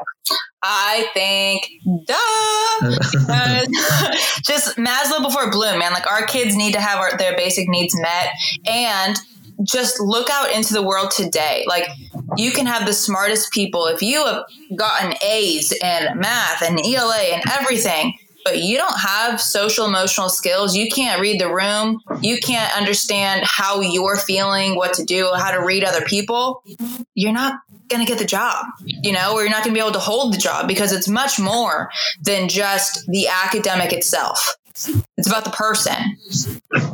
[0.62, 1.66] I think,
[2.06, 2.14] duh,
[4.44, 5.92] just Maslow before Bloom, man.
[5.92, 8.30] Like our kids need to have our, their basic needs met,
[8.66, 9.16] and
[9.62, 11.64] just look out into the world today.
[11.66, 11.88] Like
[12.36, 14.44] you can have the smartest people if you have
[14.76, 18.14] gotten A's in math and ELA and everything
[18.44, 23.42] but you don't have social emotional skills, you can't read the room, you can't understand
[23.44, 26.62] how you're feeling, what to do, how to read other people,
[27.14, 27.54] you're not
[27.88, 29.98] going to get the job, you know, or you're not going to be able to
[29.98, 31.90] hold the job because it's much more
[32.22, 34.56] than just the academic itself.
[34.74, 35.94] It's about the person.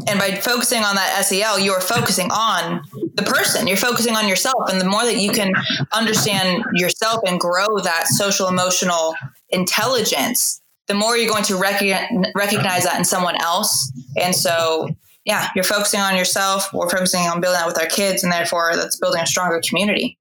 [0.07, 2.83] And by focusing on that SEL, you're focusing on
[3.15, 3.67] the person.
[3.67, 4.71] You're focusing on yourself.
[4.71, 5.53] And the more that you can
[5.93, 9.15] understand yourself and grow that social emotional
[9.49, 13.91] intelligence, the more you're going to rec- recognize that in someone else.
[14.17, 14.89] And so,
[15.27, 16.73] yeah, you're focusing on yourself.
[16.73, 20.19] We're focusing on building that with our kids, and therefore, that's building a stronger community.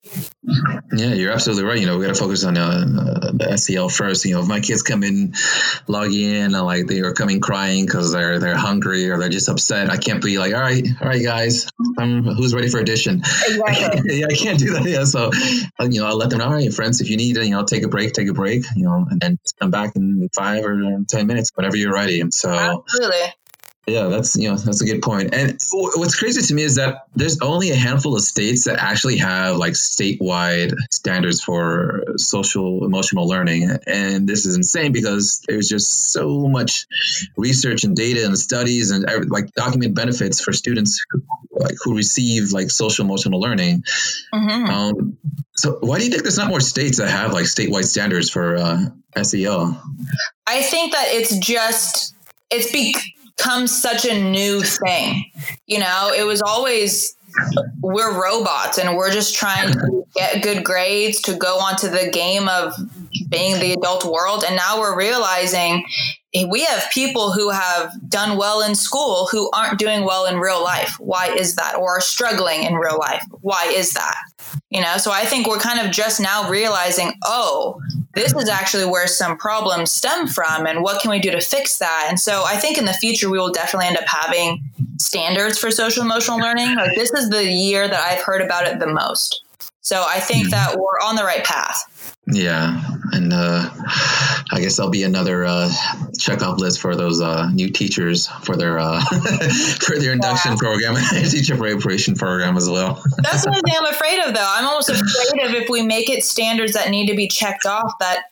[0.93, 1.79] Yeah, you're absolutely right.
[1.79, 4.25] You know, we got to focus on uh, uh the SEL first.
[4.25, 5.35] You know, if my kids come in,
[5.88, 9.47] log in, and like they are coming crying because they're they're hungry or they're just
[9.47, 13.19] upset, I can't be like, all right, all right, guys, I'm who's ready for addition.
[13.19, 14.01] Exactly.
[14.19, 14.83] yeah, I can't do that.
[14.83, 15.31] Yeah, so
[15.79, 16.45] uh, you know, I'll let them know.
[16.45, 18.65] All right, friends, if you need, you know, take a break, take a break.
[18.75, 22.19] You know, and then come back in five or ten minutes, whenever you're ready.
[22.19, 23.33] And so, absolutely.
[23.89, 25.34] Yeah, that's you know that's a good point.
[25.34, 29.17] And what's crazy to me is that there's only a handful of states that actually
[29.17, 36.12] have like statewide standards for social emotional learning, and this is insane because there's just
[36.12, 36.86] so much
[37.36, 41.21] research and data and studies and like document benefits for students who,
[41.52, 43.84] like who receive like social emotional learning.
[44.34, 44.65] Mm-hmm.
[44.69, 45.17] Um,
[45.56, 48.56] so why do you think there's not more states that have like statewide standards for
[48.56, 48.86] uh,
[49.21, 49.82] SEL?
[50.47, 52.15] I think that it's just
[52.49, 52.95] it's be
[53.39, 55.32] becomes such a new thing.
[55.65, 57.15] You know, it was always
[57.82, 62.49] we're robots and we're just trying to get good grades to go onto the game
[62.49, 62.73] of
[63.30, 64.43] being the adult world.
[64.45, 65.86] And now we're realizing
[66.49, 70.63] we have people who have done well in school who aren't doing well in real
[70.63, 70.95] life.
[70.99, 71.75] Why is that?
[71.75, 73.23] Or are struggling in real life.
[73.41, 74.17] Why is that?
[74.69, 77.80] You know, so I think we're kind of just now realizing, oh,
[78.19, 81.77] this is actually where some problems stem from and what can we do to fix
[81.77, 82.08] that?
[82.10, 84.62] And so i think in the future we will definitely end up having
[84.97, 86.75] standards for social emotional learning.
[86.75, 89.43] Like this is the year that i've heard about it the most.
[89.82, 90.51] So i think hmm.
[90.51, 91.98] that we're on the right path
[92.31, 93.69] yeah and uh,
[94.51, 95.69] i guess there'll be another uh,
[96.17, 99.01] check off list for those uh, new teachers for their uh,
[99.79, 100.57] for their induction yeah.
[100.57, 100.95] program
[101.29, 105.43] teacher preparation program as well that's one thing i'm afraid of though i'm almost afraid
[105.43, 108.31] of if we make it standards that need to be checked off that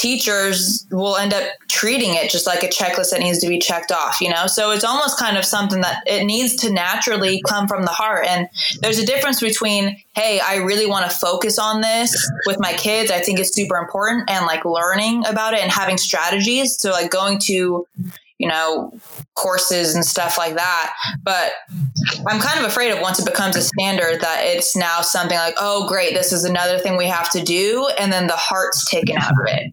[0.00, 3.92] teachers will end up treating it just like a checklist that needs to be checked
[3.92, 4.46] off, you know?
[4.46, 8.24] So it's almost kind of something that it needs to naturally come from the heart.
[8.26, 8.48] And
[8.80, 13.10] there's a difference between, hey, I really want to focus on this with my kids.
[13.10, 16.76] I think it's super important and like learning about it and having strategies.
[16.78, 17.86] So like going to,
[18.40, 18.90] you know,
[19.34, 20.94] courses and stuff like that.
[21.22, 21.52] But
[22.26, 25.56] I'm kind of afraid of once it becomes a standard that it's now something like,
[25.58, 27.86] oh, great, this is another thing we have to do.
[27.98, 29.72] And then the heart's taken out of it.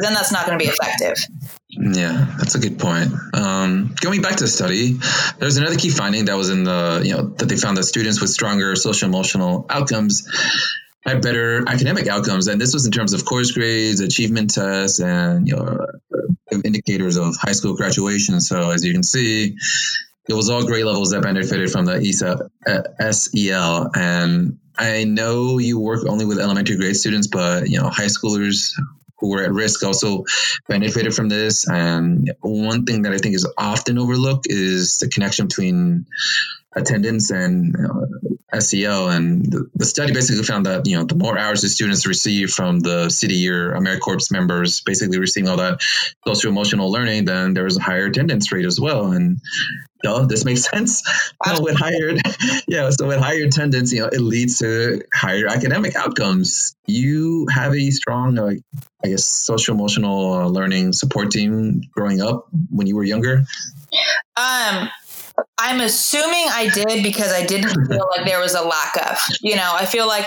[0.00, 1.24] Then that's not going to be effective.
[1.68, 3.12] Yeah, that's a good point.
[3.32, 4.98] Um, going back to the study,
[5.38, 8.20] there's another key finding that was in the, you know, that they found that students
[8.20, 10.28] with stronger social emotional outcomes
[11.02, 12.48] had better academic outcomes.
[12.48, 15.86] And this was in terms of course grades, achievement tests, and you know,
[16.64, 18.40] indicators of high school graduation.
[18.40, 19.56] So as you can see,
[20.28, 23.90] it was all grade levels that benefited from the ESA, uh, SEL.
[23.94, 28.72] And I know you work only with elementary grade students, but you know, high schoolers
[29.18, 30.24] who were at risk also
[30.68, 31.68] benefited from this.
[31.68, 36.06] And one thing that I think is often overlooked is the connection between
[36.74, 37.76] attendance and
[38.58, 39.08] SEL.
[39.08, 42.50] And the, the, study basically found that, you know, the more hours the students receive
[42.50, 45.82] from the City Year AmeriCorps members basically receiving all that
[46.26, 49.12] social emotional learning, then there was a higher attendance rate as well.
[49.12, 49.40] And
[50.02, 51.02] you know, this makes sense.
[51.46, 52.14] You know, with higher,
[52.66, 56.76] yeah, so with higher attendance, you know, it leads to higher academic outcomes.
[56.86, 58.52] You have a strong, uh,
[59.04, 63.44] I guess, social emotional uh, learning support team growing up when you were younger.
[64.36, 64.88] Um,
[65.58, 69.18] I'm assuming I did because I didn't feel like there was a lack of.
[69.40, 70.26] You know, I feel like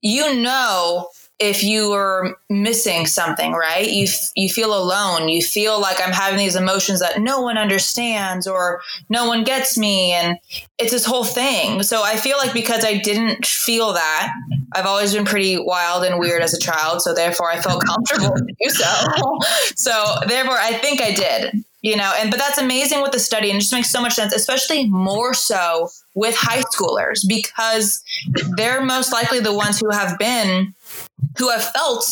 [0.00, 1.08] you know
[1.42, 3.90] if you are missing something, right?
[3.90, 5.28] You you feel alone.
[5.28, 9.76] You feel like I'm having these emotions that no one understands or no one gets
[9.76, 10.38] me, and
[10.78, 11.82] it's this whole thing.
[11.82, 14.32] So I feel like because I didn't feel that,
[14.72, 17.02] I've always been pretty wild and weird as a child.
[17.02, 19.38] So therefore, I felt comfortable to do so.
[19.74, 23.50] so therefore, I think I did you know and but that's amazing with the study
[23.50, 28.02] and just makes so much sense especially more so with high schoolers because
[28.56, 30.74] they're most likely the ones who have been
[31.38, 32.04] who have felt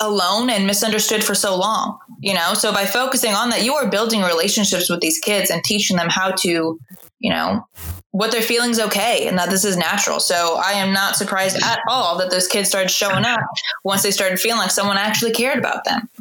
[0.00, 2.54] alone and misunderstood for so long you know?
[2.54, 6.08] So by focusing on that you are building relationships with these kids and teaching them
[6.08, 6.80] how to
[7.20, 7.66] you know
[8.14, 10.20] what they're feeling is okay and that this is natural.
[10.20, 13.40] So I am not surprised at all that those kids started showing up
[13.82, 16.08] once they started feeling like someone actually cared about them.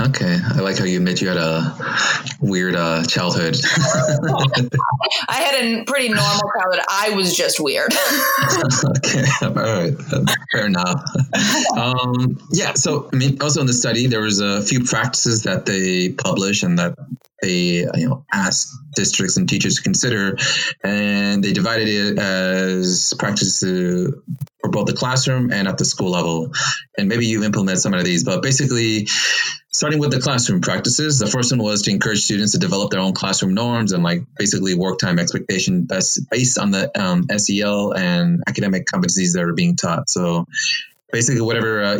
[0.00, 0.38] okay.
[0.44, 1.76] I like how you admit you had a
[2.40, 3.56] weird uh, childhood.
[5.28, 6.84] I had a pretty normal childhood.
[6.88, 7.92] I was just weird.
[8.98, 9.24] okay.
[9.42, 9.92] All right.
[10.52, 11.02] Fair enough.
[11.76, 12.74] Um, yeah.
[12.74, 16.62] So, I mean, also in the study, there was a few practices that they published
[16.62, 16.94] and that
[17.42, 20.36] they you know asked districts and teachers to consider,
[20.82, 24.14] and they divided it as practices
[24.60, 26.52] for both the classroom and at the school level.
[26.96, 29.08] And maybe you implement some of these, but basically.
[29.72, 33.00] Starting with the classroom practices, the first one was to encourage students to develop their
[33.00, 37.92] own classroom norms and like basically work time expectation based, based on the um, SEL
[37.92, 40.10] and academic competencies that are being taught.
[40.10, 40.44] So
[41.12, 41.98] basically whatever uh,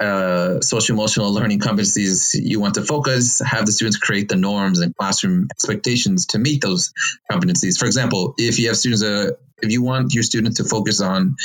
[0.00, 4.80] uh, social emotional learning competencies you want to focus have the students create the norms
[4.80, 6.92] and classroom expectations to meet those
[7.30, 7.78] competencies.
[7.78, 11.36] For example if you have students uh, if you want your students to focus on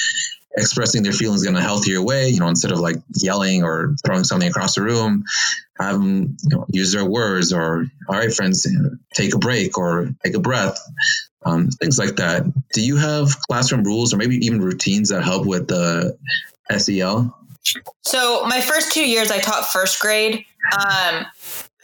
[0.55, 4.23] expressing their feelings in a healthier way you know instead of like yelling or throwing
[4.23, 5.23] something across the room
[5.79, 8.67] have them you know, use their words or all right friends
[9.13, 10.79] take a break or take a breath
[11.45, 12.43] um, things like that.
[12.73, 16.17] Do you have classroom rules or maybe even routines that help with the
[16.71, 17.35] SEL?
[18.01, 20.45] So my first two years, I taught first grade.
[20.77, 21.25] Um,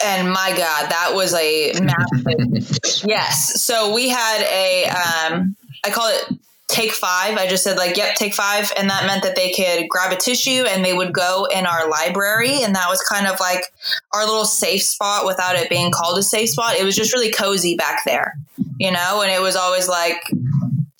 [0.04, 3.62] and my God, that was a massive yes.
[3.62, 6.40] So we had a, um, I call it
[6.70, 7.36] take five.
[7.38, 8.72] I just said like, yep, take five.
[8.78, 11.90] And that meant that they could grab a tissue and they would go in our
[11.90, 12.62] library.
[12.64, 13.74] And that was kind of like
[14.14, 16.76] our little safe spot without it being called a safe spot.
[16.76, 18.38] It was just really cozy back there,
[18.78, 19.22] you know?
[19.24, 20.22] And it was always like,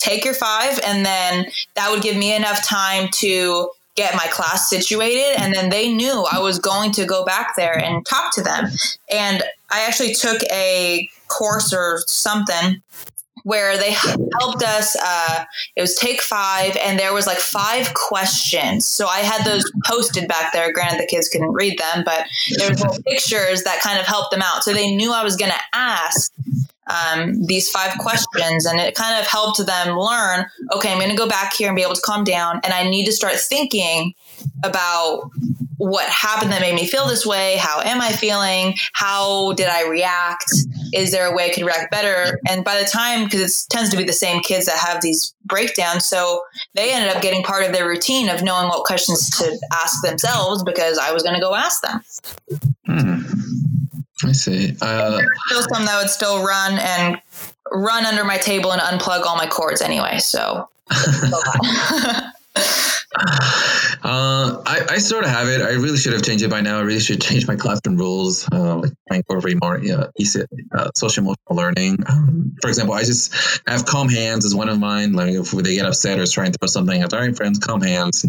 [0.00, 0.80] take your five.
[0.84, 5.38] And then that would give me enough time to get my class situated.
[5.38, 8.70] And then they knew I was going to go back there and talk to them.
[9.12, 12.82] And I actually took a course or something
[13.44, 15.44] where they helped us uh,
[15.76, 20.28] it was take five and there was like five questions so i had those posted
[20.28, 22.26] back there granted the kids couldn't read them but
[22.58, 25.50] there was pictures that kind of helped them out so they knew i was going
[25.50, 26.32] to ask
[26.90, 31.16] um, these five questions and it kind of helped them learn okay i'm going to
[31.16, 34.12] go back here and be able to calm down and i need to start thinking
[34.64, 35.30] about
[35.80, 37.56] what happened that made me feel this way?
[37.58, 38.74] How am I feeling?
[38.92, 40.44] How did I react?
[40.92, 42.38] Is there a way I could react better?
[42.46, 45.34] And by the time, because it tends to be the same kids that have these
[45.46, 46.42] breakdowns, so
[46.74, 50.62] they ended up getting part of their routine of knowing what questions to ask themselves
[50.64, 52.02] because I was going to go ask them.
[54.24, 54.76] I see.
[54.80, 57.20] Uh, still some that would still run and
[57.72, 60.18] run under my table and unplug all my cords anyway.
[60.18, 60.68] So.
[64.02, 65.60] Uh, I, I sort of have it.
[65.60, 66.78] I really should have changed it by now.
[66.78, 70.04] I really should change my classroom rules, uh, like incorporate more yeah,
[70.74, 71.98] uh, social emotional learning.
[72.08, 75.12] Um, for example, I just have calm hands as one of mine.
[75.12, 77.82] Like if they get upset or trying to throw something, I all right, friends, calm
[77.82, 78.24] hands.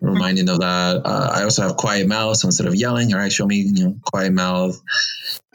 [0.00, 1.02] reminding of that.
[1.04, 2.36] Uh, I also have quiet mouth.
[2.36, 4.78] So instead of yelling, all right, show me, you know, quiet mouth.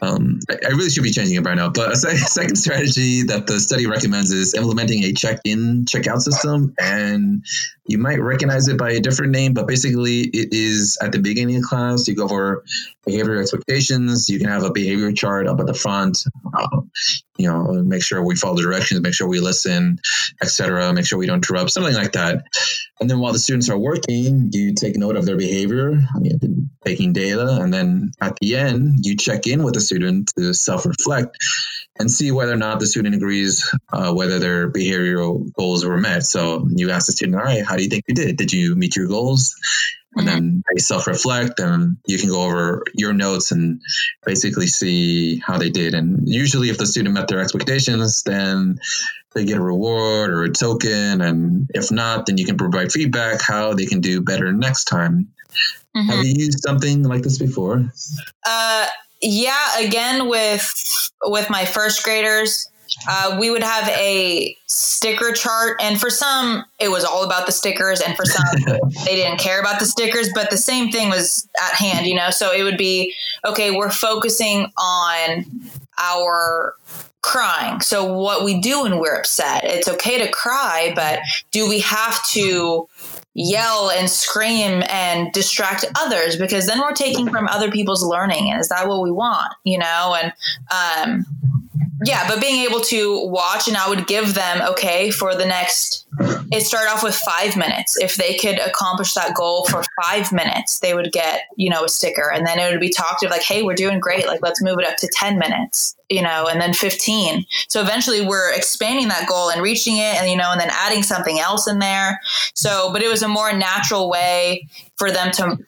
[0.04, 1.70] Um, I, I, really should be changing it by now.
[1.70, 7.44] But a second strategy that the study recommends is implementing a check-in, check-out system, and
[7.86, 11.56] you might recognize it by a different name, but basically it is at the beginning
[11.56, 12.08] of class.
[12.08, 12.64] You go over
[13.04, 14.28] behavior expectations.
[14.28, 16.24] You can have a behavior chart up at the front.
[16.54, 16.80] Uh,
[17.36, 19.98] you know, make sure we follow the directions, make sure we listen,
[20.40, 20.92] etc.
[20.92, 22.44] Make sure we don't interrupt, something like that.
[23.00, 26.00] And then while the students are working, you take note of their behavior,
[26.84, 31.36] taking data, and then at the end, you check in with the student to self-reflect
[31.98, 36.24] and see whether or not the student agrees uh, whether their behavioral goals were met.
[36.24, 38.36] So you ask the student, all right, how do you think you did?
[38.36, 39.56] Did you meet your goals?
[40.16, 40.34] And mm-hmm.
[40.34, 43.80] then they self reflect and you can go over your notes and
[44.24, 45.94] basically see how they did.
[45.94, 48.78] And usually, if the student met their expectations, then
[49.34, 51.20] they get a reward or a token.
[51.20, 55.28] And if not, then you can provide feedback how they can do better next time.
[55.96, 56.08] Mm-hmm.
[56.08, 57.90] Have you used something like this before?
[58.46, 58.86] Uh,
[59.20, 62.68] yeah, again with with my first graders,
[63.08, 67.52] uh, we would have a sticker chart, and for some, it was all about the
[67.52, 68.44] stickers, and for some,
[69.04, 70.30] they didn't care about the stickers.
[70.34, 72.30] But the same thing was at hand, you know.
[72.30, 73.14] So it would be
[73.44, 73.70] okay.
[73.70, 75.44] We're focusing on
[75.98, 76.74] our
[77.24, 77.80] crying.
[77.80, 81.20] So what we do when we're upset, it's okay to cry, but
[81.52, 82.86] do we have to
[83.32, 88.60] yell and scream and distract others because then we're taking from other people's learning and
[88.60, 90.32] is that what we want you know and
[90.72, 91.26] um
[92.04, 96.06] yeah but being able to watch and i would give them okay for the next
[96.52, 100.80] it started off with five minutes if they could accomplish that goal for five minutes
[100.80, 103.42] they would get you know a sticker and then it would be talked of like
[103.42, 106.60] hey we're doing great like let's move it up to 10 minutes you know, and
[106.60, 107.44] then 15.
[107.68, 111.02] So eventually we're expanding that goal and reaching it and, you know, and then adding
[111.02, 112.20] something else in there.
[112.54, 115.58] So, but it was a more natural way for them to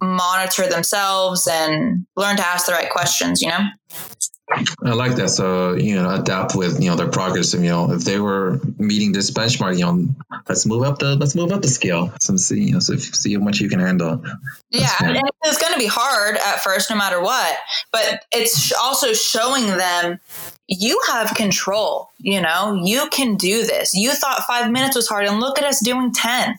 [0.00, 3.66] monitor themselves and learn to ask the right questions, you know?
[4.84, 5.30] I like that.
[5.30, 7.54] So you know, adapt with you know their progress.
[7.54, 10.08] And you know, if they were meeting this benchmark, you know,
[10.48, 12.12] let's move up the let's move up the scale.
[12.20, 14.16] So see, you know, so see how much you can handle.
[14.16, 17.56] That's yeah, and it's going to be hard at first, no matter what.
[17.92, 20.18] But it's also showing them
[20.66, 22.10] you have control.
[22.18, 23.94] You know, you can do this.
[23.94, 26.58] You thought five minutes was hard, and look at us doing ten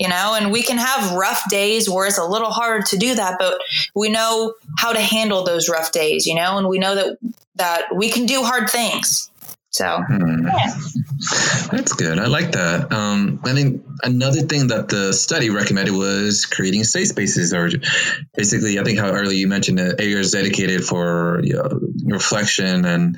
[0.00, 3.14] you know, and we can have rough days where it's a little harder to do
[3.14, 3.60] that, but
[3.94, 7.18] we know how to handle those rough days, you know, and we know that
[7.56, 9.30] that we can do hard things.
[9.68, 10.46] So, hmm.
[10.46, 10.74] yeah.
[11.70, 12.18] That's good.
[12.18, 12.90] I like that.
[12.90, 17.68] Um, I think another thing that the study recommended was creating safe spaces, or
[18.34, 21.68] basically, I think how earlier you mentioned that areas dedicated for you know,
[22.06, 23.16] reflection and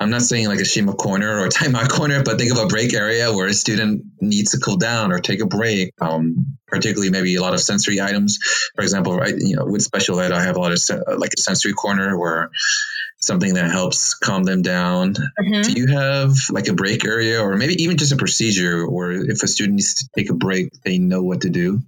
[0.00, 2.66] I'm not saying like a Shima corner or a timeout corner, but think of a
[2.66, 5.92] break area where a student needs to cool down or take a break.
[6.00, 8.38] Um, particularly maybe a lot of sensory items.
[8.74, 11.40] For example, right, you know, with special ed, I have a lot of like a
[11.40, 12.50] sensory corner where
[13.20, 15.14] something that helps calm them down.
[15.14, 15.62] Mm-hmm.
[15.62, 19.42] Do you have like a break area or maybe even just a procedure where if
[19.42, 21.80] a student needs to take a break, they know what to do?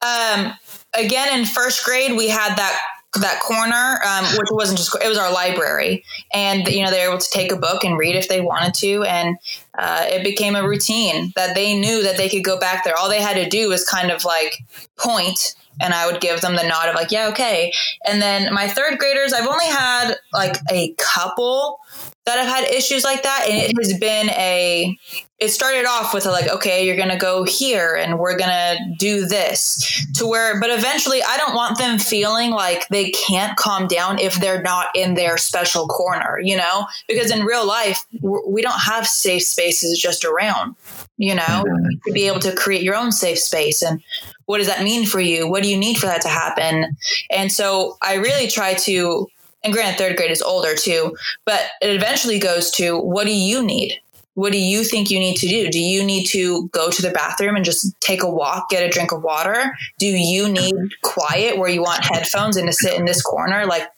[0.00, 0.52] Um,
[0.94, 2.80] again, in first grade, we had that
[3.20, 7.12] that corner, um, which wasn't just it was our library, and you know they were
[7.12, 9.36] able to take a book and read if they wanted to, and
[9.78, 12.96] uh, it became a routine that they knew that they could go back there.
[12.96, 14.64] All they had to do was kind of like
[14.96, 17.72] point, and I would give them the nod of like, yeah, okay.
[18.06, 21.80] And then my third graders, I've only had like a couple
[22.26, 24.96] that have had issues like that, and it has been a
[25.42, 29.26] it started off with a like okay you're gonna go here and we're gonna do
[29.26, 34.20] this to where but eventually i don't want them feeling like they can't calm down
[34.20, 36.86] if they're not in their special corner you know?
[37.08, 40.76] Because in real life we don't have safe spaces just around
[41.16, 41.42] you know?
[41.42, 41.88] Mm-hmm.
[42.06, 44.00] to be able to create your own safe space and
[44.46, 45.48] what does that mean for you?
[45.48, 46.96] What do you need for that to happen?
[47.30, 49.26] And so i really try to
[49.64, 53.62] and granted third grade is older too but it eventually goes to what do you
[53.62, 53.98] need
[54.34, 55.68] what do you think you need to do?
[55.68, 58.88] Do you need to go to the bathroom and just take a walk, get a
[58.88, 59.76] drink of water?
[59.98, 63.66] Do you need quiet where you want headphones and to sit in this corner?
[63.66, 63.88] Like,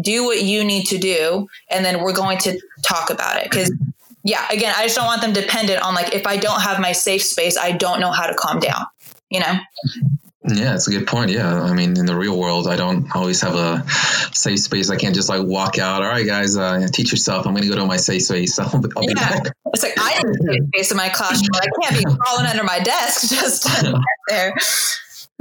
[0.00, 1.48] do what you need to do.
[1.70, 3.50] And then we're going to talk about it.
[3.50, 3.72] Cause
[4.22, 6.92] yeah, again, I just don't want them dependent on like, if I don't have my
[6.92, 8.84] safe space, I don't know how to calm down,
[9.30, 9.58] you know?
[10.46, 11.30] Yeah, it's a good point.
[11.30, 11.62] Yeah.
[11.62, 13.82] I mean, in the real world, I don't always have a
[14.34, 14.90] safe space.
[14.90, 16.02] I can't just like walk out.
[16.02, 17.46] All right, guys, uh, teach yourself.
[17.46, 18.58] I'm going to go to my safe space.
[18.58, 19.40] I'll, I'll yeah.
[19.72, 21.48] It's like, I have a safe space in my classroom.
[21.54, 23.66] I can't be crawling under my desk just
[24.28, 24.54] there.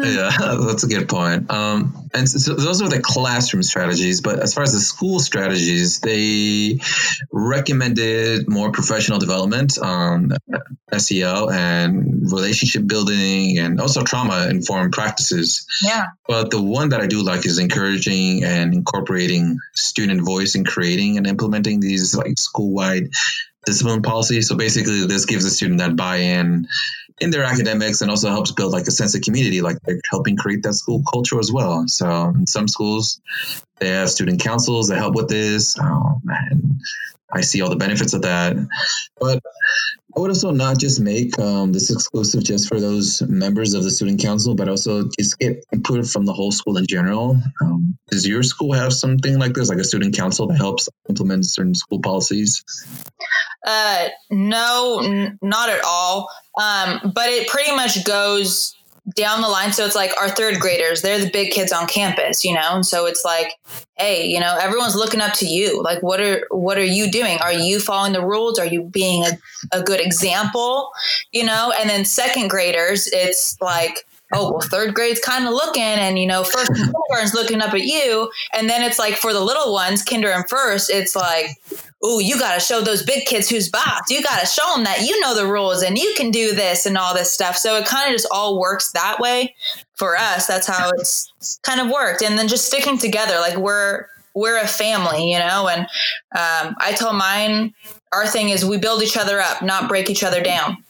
[0.04, 0.32] Yeah,
[0.68, 1.49] that's a good point.
[1.49, 4.22] Um, and so those are the classroom strategies.
[4.22, 6.80] But as far as the school strategies, they
[7.32, 10.34] recommended more professional development on
[10.97, 15.66] SEL and relationship building and also trauma informed practices.
[15.82, 16.06] Yeah.
[16.28, 21.18] But the one that I do like is encouraging and incorporating student voice in creating
[21.18, 23.10] and implementing these like school wide
[23.66, 24.47] discipline policies.
[24.47, 26.68] So basically, this gives the student that buy in
[27.20, 30.36] in their academics and also helps build like a sense of community like they're helping
[30.36, 33.22] create that school culture as well so in some schools
[33.80, 36.82] they have student councils that help with this um, and
[37.32, 38.55] i see all the benefits of that
[39.20, 39.41] but
[40.16, 43.89] I would also not just make um, this exclusive just for those members of the
[43.89, 47.38] student council, but also just get input from the whole school in general.
[47.61, 51.47] Um, does your school have something like this, like a student council that helps implement
[51.47, 52.64] certain school policies?
[53.66, 56.30] Uh, no, n- not at all.
[56.62, 58.76] Um, but it pretty much goes
[59.16, 59.74] down the line.
[59.74, 62.70] So it's like our third graders, they're the big kids on campus, you know?
[62.72, 63.60] And so it's like,
[63.95, 65.82] hey, you know, everyone's looking up to you.
[65.84, 67.38] Like what are what are you doing?
[67.39, 68.60] Are you following the rules?
[68.60, 70.91] Are you being a, a good example?
[71.32, 71.74] You know?
[71.78, 76.28] And then second graders, it's like, oh well third grade's kind of looking and you
[76.28, 79.74] know first and kindergarten's looking up at you and then it's like for the little
[79.74, 81.60] ones kinder and first it's like
[82.04, 84.10] oh you got to show those big kids who's boss.
[84.10, 86.86] You got to show them that you know the rules and you can do this
[86.86, 87.56] and all this stuff.
[87.56, 89.56] So it kind of just all works that way
[89.96, 90.46] for us.
[90.46, 91.32] That's how it's
[91.64, 92.22] kind of worked.
[92.22, 95.68] And then just sticking together, like we're we're a family, you know.
[95.70, 97.74] And um, I tell mine,
[98.12, 100.84] our thing is we build each other up, not break each other down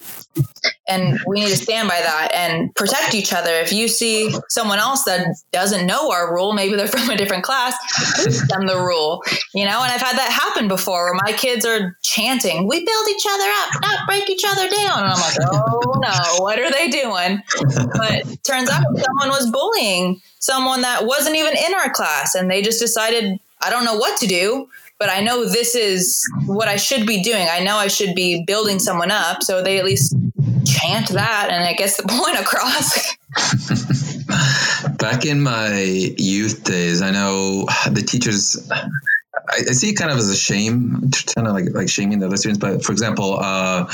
[0.87, 3.51] and we need to stand by that and protect each other.
[3.51, 7.43] If you see someone else that doesn't know our rule, maybe they're from a different
[7.43, 7.75] class,
[8.23, 9.23] teach them the rule.
[9.53, 13.07] You know, and I've had that happen before where my kids are chanting, "We build
[13.09, 16.71] each other up, not break each other down." And I'm like, "Oh no, what are
[16.71, 17.41] they doing?"
[17.93, 22.61] But turns out someone was bullying someone that wasn't even in our class, and they
[22.61, 24.67] just decided, "I don't know what to do."
[24.99, 27.45] but I know this is what I should be doing.
[27.51, 29.43] I know I should be building someone up.
[29.43, 30.15] So they at least
[30.83, 33.15] chant that and it gets the point across.
[34.97, 35.79] Back in my
[36.17, 38.69] youth days, I know the teachers.
[38.71, 42.27] I, I see it kind of as a shame, kind of like like shaming the
[42.27, 42.59] other students.
[42.59, 43.91] But for example, uh,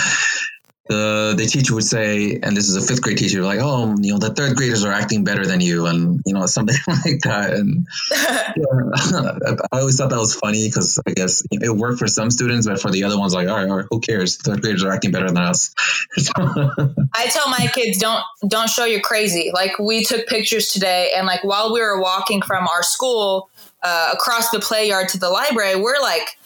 [0.90, 4.12] the the teacher would say, and this is a fifth grade teacher, like, oh, you
[4.12, 7.54] know, the third graders are acting better than you, and you know, something like that.
[7.54, 12.32] And yeah, I always thought that was funny because I guess it worked for some
[12.32, 14.38] students, but for the other ones, like, all right, all right who cares?
[14.38, 15.74] Third graders are acting better than us.
[16.18, 19.52] I tell my kids, don't don't show you're crazy.
[19.54, 23.52] Like we took pictures today, and like while we were walking from our school
[23.84, 26.38] uh, across the play yard to the library, we're like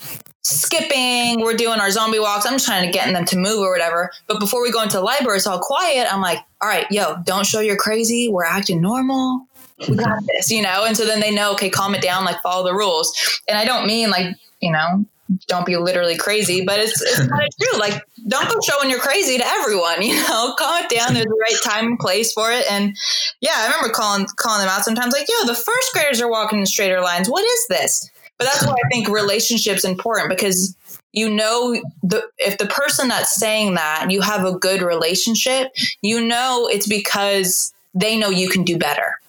[0.44, 2.46] skipping, we're doing our zombie walks.
[2.46, 4.12] I'm just trying to get them to move or whatever.
[4.28, 6.14] But before we go into the library, it's all quiet.
[6.14, 8.30] I'm like, all right, yo, don't show you're crazy.
[8.30, 9.48] We're acting normal.
[9.88, 10.86] We got this, you know?
[10.86, 13.42] And so then they know, okay, calm it down, like follow the rules.
[13.48, 15.06] And I don't mean like, you know,
[15.48, 17.80] don't be literally crazy, but it's, it's kind of true.
[17.80, 21.14] Like, don't go showing you're crazy to everyone, you know, calm it down.
[21.14, 22.66] There's a right time and place for it.
[22.70, 22.98] And
[23.40, 26.60] yeah, I remember calling, calling them out sometimes like, yo, the first graders are walking
[26.60, 27.30] in straighter lines.
[27.30, 28.10] What is this?
[28.44, 30.76] But that's why I think relationships important because
[31.14, 35.72] you know the if the person that's saying that you have a good relationship,
[36.02, 39.20] you know it's because they know you can do better.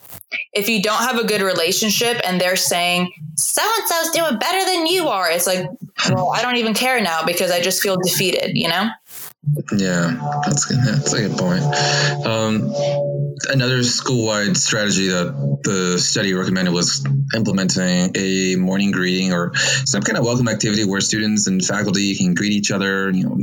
[0.52, 4.64] If you don't have a good relationship and they're saying so and so's doing better
[4.64, 5.68] than you are, it's like,
[6.10, 8.88] well, I don't even care now because I just feel defeated, you know?
[9.76, 10.78] Yeah, that's good.
[10.78, 11.62] That's a good point.
[12.26, 12.72] Um,
[13.50, 20.18] another school-wide strategy that the study recommended was implementing a morning greeting or some kind
[20.18, 23.10] of welcome activity where students and faculty can greet each other.
[23.10, 23.38] You know,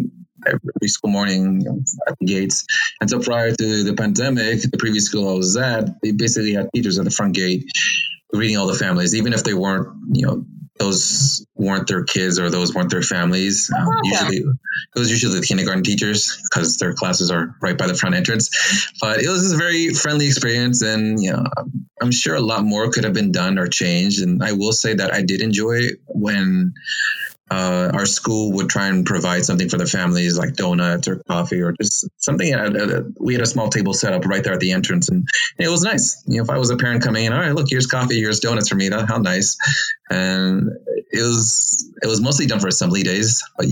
[0.48, 2.66] every school morning you know, at the gates.
[3.00, 6.70] And so prior to the pandemic, the previous school I was at, they basically had
[6.74, 7.66] teachers at the front gate
[8.34, 10.46] greeting all the families, even if they weren't, you know,
[10.80, 13.70] those weren't their kids or those weren't their families.
[13.78, 17.94] Um, usually, it was usually the kindergarten teachers because their classes are right by the
[17.94, 18.50] front entrance.
[19.00, 21.44] But it was a very friendly experience, and you know,
[22.02, 24.22] I'm sure a lot more could have been done or changed.
[24.22, 26.74] And I will say that I did enjoy when
[27.52, 31.60] uh, our school would try and provide something for the families like donuts or coffee
[31.60, 32.48] or just something.
[33.20, 35.28] We had a small table set up right there at the entrance, and
[35.60, 36.24] it was nice.
[36.28, 38.40] You know, if I was a parent coming in, all right, look, here's coffee, here's
[38.40, 38.90] donuts for me.
[38.90, 39.58] How nice.
[40.10, 40.70] And
[41.12, 43.68] it was it was mostly done for assembly days, but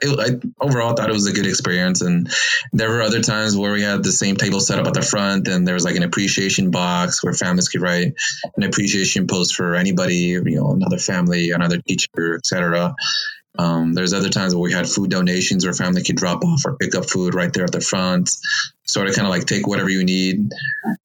[0.00, 2.02] it, I overall thought it was a good experience.
[2.02, 2.30] And
[2.72, 5.48] there were other times where we had the same table set up at the front,
[5.48, 8.14] and there was like an appreciation box where families could write
[8.56, 12.94] an appreciation post for anybody, you know, another family, another teacher, etc.
[13.56, 16.76] Um, there's other times where we had food donations where family could drop off or
[16.76, 18.30] pick up food right there at the front,
[18.84, 20.50] sort of kind of like take whatever you need.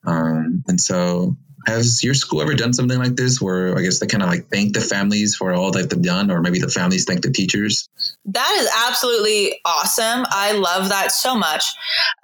[0.04, 1.38] Um, and so
[1.70, 4.50] has your school ever done something like this where I guess they kind of like
[4.50, 7.88] thank the families for all that they've done, or maybe the families thank the teachers?
[8.26, 10.26] That is absolutely awesome.
[10.30, 11.64] I love that so much.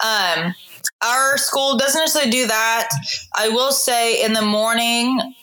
[0.03, 0.53] Um,
[1.03, 2.89] our school doesn't necessarily do that.
[3.35, 5.35] I will say in the morning,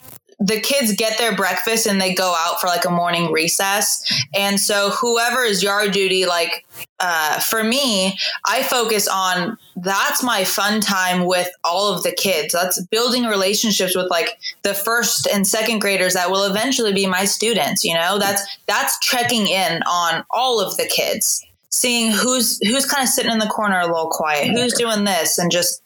[0.42, 4.02] the kids get their breakfast and they go out for like a morning recess.
[4.34, 6.66] And so whoever is yard duty, like
[6.98, 12.52] uh, for me, I focus on that's my fun time with all of the kids.
[12.54, 17.24] That's building relationships with like the first and second graders that will eventually be my
[17.24, 17.84] students.
[17.84, 23.02] You know, that's that's checking in on all of the kids seeing who's who's kind
[23.02, 25.82] of sitting in the corner a little quiet, who's doing this, and just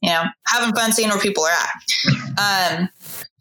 [0.00, 2.78] you know having fun, seeing where people are at.
[2.78, 2.88] Um,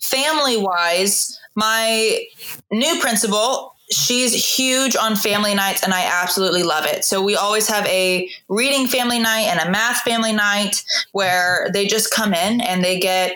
[0.09, 2.25] family wise, my
[2.71, 7.03] new principal, she's huge on family nights and I absolutely love it.
[7.03, 11.87] So we always have a reading family night and a math family night where they
[11.87, 13.35] just come in and they get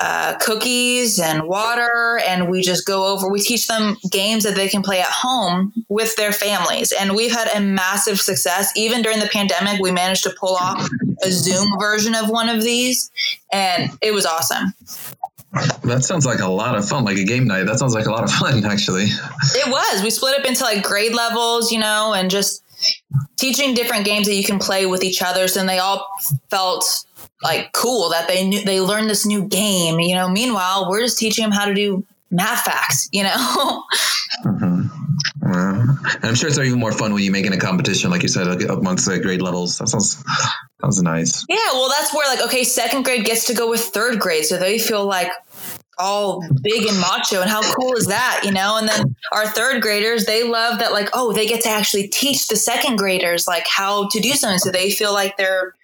[0.00, 3.28] uh, cookies and water, and we just go over.
[3.28, 7.30] We teach them games that they can play at home with their families, and we've
[7.30, 8.72] had a massive success.
[8.74, 10.88] Even during the pandemic, we managed to pull off
[11.22, 13.10] a Zoom version of one of these,
[13.52, 14.72] and it was awesome.
[15.52, 17.64] That sounds like a lot of fun, like a game night.
[17.64, 19.04] That sounds like a lot of fun, actually.
[19.04, 20.02] It was.
[20.02, 22.62] We split up into like grade levels, you know, and just
[23.36, 25.48] teaching different games that you can play with each other.
[25.48, 26.06] So then they all
[26.50, 27.04] felt
[27.42, 30.28] like cool that they knew they learned this new game, you know.
[30.28, 33.84] Meanwhile, we're just teaching them how to do math facts, you know.
[34.44, 34.99] mm-hmm.
[35.50, 38.28] Well, I'm sure it's even more fun when you make it a competition, like you
[38.28, 39.78] said, amongst the grade levels.
[39.78, 41.44] That sounds that was nice.
[41.48, 44.58] Yeah, well, that's where like okay, second grade gets to go with third grade, so
[44.58, 45.32] they feel like
[45.98, 49.82] all big and macho and how cool is that you know and then our third
[49.82, 53.66] graders they love that like oh they get to actually teach the second graders like
[53.66, 55.74] how to do something so they feel like they're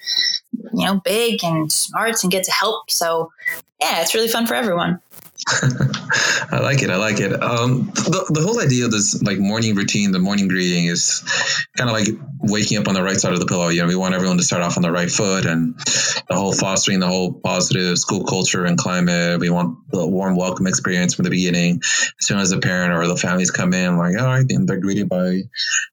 [0.73, 3.31] you know big and smart and get to help so
[3.79, 4.99] yeah it's really fun for everyone
[6.51, 6.91] I like it.
[6.91, 7.33] I like it.
[7.41, 11.23] Um, the, the whole idea of this like morning routine, the morning greeting is
[11.77, 12.09] kind of like
[12.41, 13.69] waking up on the right side of the pillow.
[13.69, 15.79] You know, we want everyone to start off on the right foot and
[16.29, 19.39] the whole fostering the whole positive school culture and climate.
[19.39, 21.81] We want the warm welcome experience from the beginning.
[21.85, 25.09] As soon as the parent or the families come in, like, all right, they're greeted
[25.09, 25.43] by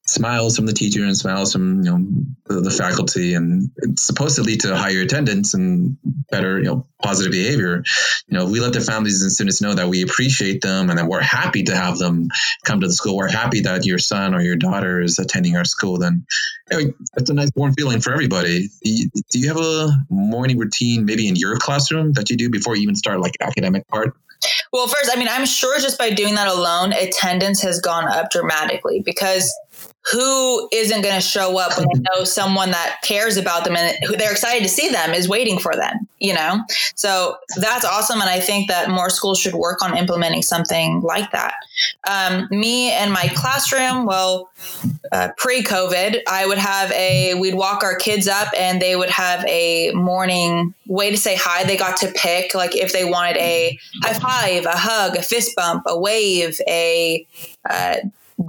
[0.05, 2.05] smiles from the teacher and smiles from, you know,
[2.47, 3.35] the, the faculty.
[3.35, 5.97] And it's supposed to lead to higher attendance and
[6.31, 7.83] better, you know, positive behavior.
[8.27, 11.05] You know, we let the families and students know that we appreciate them and that
[11.05, 12.29] we're happy to have them
[12.63, 13.17] come to the school.
[13.17, 15.97] We're happy that your son or your daughter is attending our school.
[15.97, 16.25] Then
[16.69, 18.69] that's a nice warm feeling for everybody.
[18.83, 22.49] Do you, do you have a morning routine maybe in your classroom that you do
[22.49, 24.15] before you even start like academic part?
[24.71, 28.31] Well, first, I mean, I'm sure just by doing that alone, attendance has gone up
[28.31, 29.53] dramatically because
[30.11, 33.97] who isn't going to show up when they know someone that cares about them and
[34.05, 36.63] who they're excited to see them is waiting for them you know?
[36.95, 41.31] So that's awesome and i think that more schools should work on implementing something like
[41.31, 41.53] that.
[42.07, 44.49] Um, me and my classroom well
[45.11, 49.45] uh, pre-covid i would have a we'd walk our kids up and they would have
[49.45, 51.63] a morning way to say hi.
[51.63, 55.55] They got to pick like if they wanted a high five a hug a fist
[55.55, 57.25] bump a wave a
[57.69, 57.97] uh,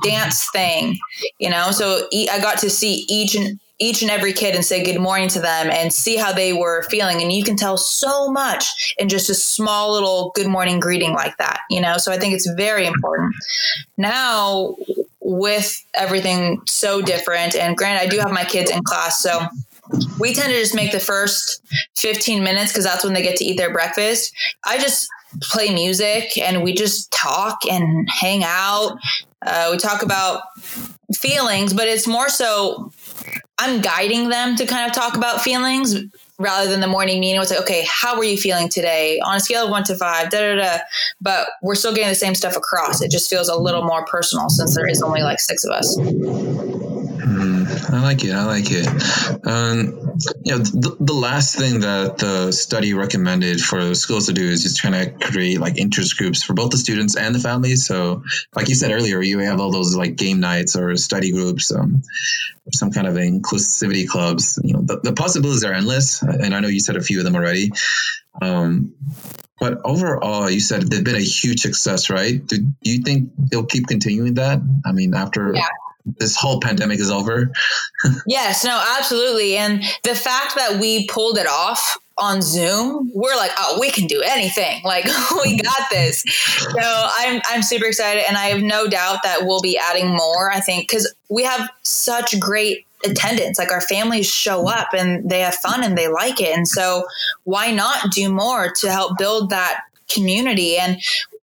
[0.02, 0.98] dance thing,
[1.38, 1.70] you know.
[1.70, 5.28] So I got to see each and each and every kid and say good morning
[5.28, 7.20] to them and see how they were feeling.
[7.20, 11.36] And you can tell so much in just a small little good morning greeting like
[11.38, 11.96] that, you know.
[11.98, 13.34] So I think it's very important.
[13.96, 14.76] Now
[15.20, 19.46] with everything so different, and granted, I do have my kids in class, so
[20.18, 21.62] we tend to just make the first
[21.96, 24.32] 15 minutes because that's when they get to eat their breakfast.
[24.64, 25.08] I just
[25.42, 28.98] play music and we just talk and hang out
[29.44, 30.42] uh, we talk about
[31.14, 32.92] feelings, but it's more so
[33.58, 35.96] I'm guiding them to kind of talk about feelings
[36.38, 37.40] rather than the morning meeting.
[37.40, 40.30] It's like, okay, how are you feeling today on a scale of one to five?
[40.30, 40.78] Da da da.
[41.20, 43.00] But we're still getting the same stuff across.
[43.00, 45.96] It just feels a little more personal since there is only like six of us.
[47.24, 48.32] Mm, I like it.
[48.32, 48.86] I like it.
[49.46, 50.03] Um,
[50.44, 54.62] you know, the, the last thing that the study recommended for schools to do is
[54.62, 57.86] just trying to create like interest groups for both the students and the families.
[57.86, 58.22] So,
[58.54, 62.02] like you said earlier, you have all those like game nights or study groups, um,
[62.72, 64.58] some kind of inclusivity clubs.
[64.62, 67.24] You know, the, the possibilities are endless, and I know you said a few of
[67.24, 67.72] them already.
[68.40, 68.94] Um,
[69.58, 72.44] but overall, you said they've been a huge success, right?
[72.44, 74.60] Do, do you think they'll keep continuing that?
[74.84, 75.68] I mean, after yeah
[76.04, 77.50] this whole pandemic is over.
[78.26, 79.56] yes, no, absolutely.
[79.56, 84.06] And the fact that we pulled it off on Zoom, we're like, oh, we can
[84.06, 84.82] do anything.
[84.94, 85.04] Like
[85.44, 86.22] we got this.
[86.22, 90.52] So I'm I'm super excited, and I have no doubt that we'll be adding more.
[90.52, 93.58] I think because we have such great attendance.
[93.58, 97.04] Like our families show up and they have fun and they like it, and so
[97.44, 100.76] why not do more to help build that community?
[100.76, 101.00] And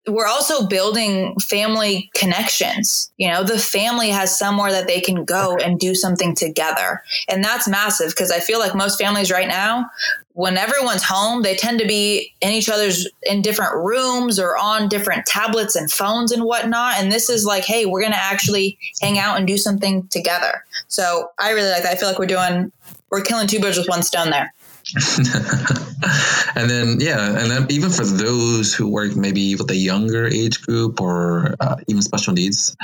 [0.08, 3.12] we're also building family connections.
[3.18, 7.04] You know, the family has somewhere that they can go and do something together.
[7.28, 9.90] And that's massive because I feel like most families right now,
[10.34, 14.88] when everyone's home, they tend to be in each other's in different rooms or on
[14.88, 16.96] different tablets and phones and whatnot.
[16.96, 20.64] And this is like, hey, we're going to actually hang out and do something together.
[20.88, 21.94] So I really like that.
[21.94, 22.72] I feel like we're doing,
[23.10, 24.54] we're killing two birds with one stone there.
[26.56, 30.62] and then yeah and then even for those who work maybe with a younger age
[30.62, 32.76] group or uh, even special needs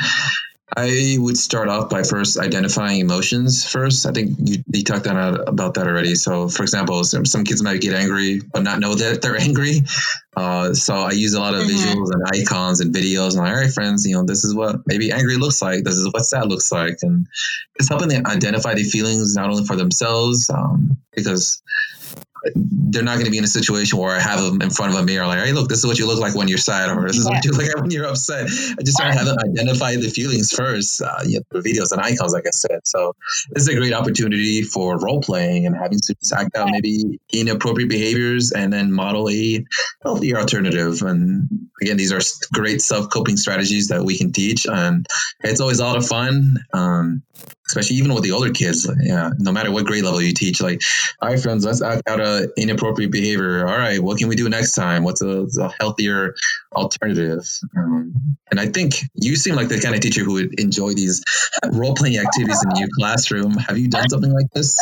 [0.76, 4.06] I would start off by first identifying emotions first.
[4.08, 6.16] I think you, you talked about that already.
[6.16, 9.84] So, for example, some, some kids might get angry but not know that they're angry.
[10.36, 11.78] Uh, so I use a lot of mm-hmm.
[11.78, 13.34] visuals and icons and videos.
[13.34, 15.84] And like, all right, friends, you know, this is what maybe angry looks like.
[15.84, 17.28] This is what sad looks like, and
[17.76, 21.62] it's helping them identify the feelings not only for themselves, um, because
[22.54, 25.00] they're not going to be in a situation where I have them in front of
[25.00, 27.08] a mirror, like, hey, look, this is what you look like when you're sad, or
[27.08, 27.36] this is yeah.
[27.36, 28.46] what you look like when you're upset.
[28.46, 31.92] I just try to have them identify the feelings first, uh, you know, the videos
[31.92, 32.82] and icons, like I said.
[32.86, 33.16] So
[33.52, 37.90] this is a great opportunity for role playing and having to act out maybe inappropriate
[37.90, 39.66] behaviors and then model a
[40.04, 41.02] healthier alternative.
[41.02, 41.50] And
[41.82, 42.22] again, these are
[42.54, 45.06] great self coping strategies that we can teach, and
[45.42, 46.58] it's always a lot of fun.
[46.74, 47.24] Um,
[47.76, 48.90] especially even with the older kids.
[49.02, 50.82] Yeah, no matter what grade level you teach, like,
[51.22, 53.68] all right, friends, let's act out a inappropriate behavior.
[53.68, 55.04] All right, what can we do next time?
[55.04, 56.36] What's a, a healthier
[56.74, 57.46] alternative?
[57.78, 61.22] Um, and I think you seem like the kind of teacher who would enjoy these
[61.72, 63.54] role playing activities in your classroom.
[63.54, 64.78] Have you done something like this?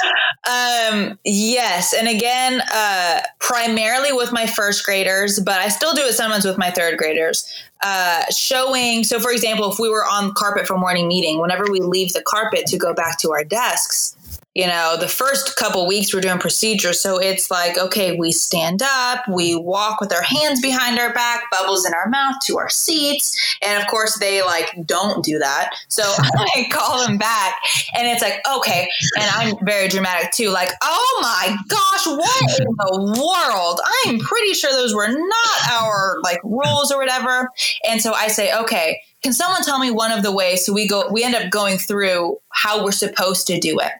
[0.48, 6.14] Um, yes, and again, uh, primarily with my first graders, but I still do it
[6.14, 7.48] sometimes with my third graders
[7.84, 9.04] uh, showing.
[9.04, 12.24] So, for example, if we were on carpet for morning meeting, whenever we leave the
[12.26, 14.16] carpet to go back to our desks,
[14.54, 17.02] you know, the first couple weeks we're doing procedures.
[17.02, 21.50] So it's like, okay, we stand up, we walk with our hands behind our back,
[21.50, 23.36] bubbles in our mouth to our seats.
[23.64, 25.72] And of course, they like don't do that.
[25.88, 26.04] So
[26.56, 27.56] I call them back
[27.96, 28.88] and it's like, okay.
[29.20, 33.80] And I'm very dramatic too, like, oh my gosh, what in the world?
[34.06, 37.50] I'm pretty sure those were not our like rules or whatever.
[37.90, 40.66] And so I say, okay, can someone tell me one of the ways?
[40.66, 43.94] So we go, we end up going through how we're supposed to do it.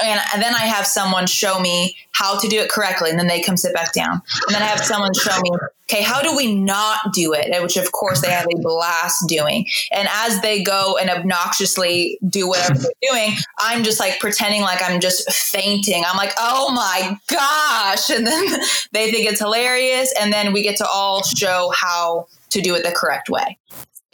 [0.00, 3.42] And, then I have someone show me how to do it correctly, and then they
[3.42, 4.22] come sit back down.
[4.46, 5.50] And then I have someone show me,
[5.90, 7.62] okay, how do we not do it?
[7.62, 9.66] Which, of course, they have a blast doing.
[9.92, 14.82] And as they go and obnoxiously do whatever they're doing, I'm just like pretending like
[14.82, 16.04] I'm just fainting.
[16.06, 18.08] I'm like, oh my gosh.
[18.08, 18.46] And then
[18.92, 20.12] they think it's hilarious.
[20.18, 23.58] And then we get to all show how to do it the correct way.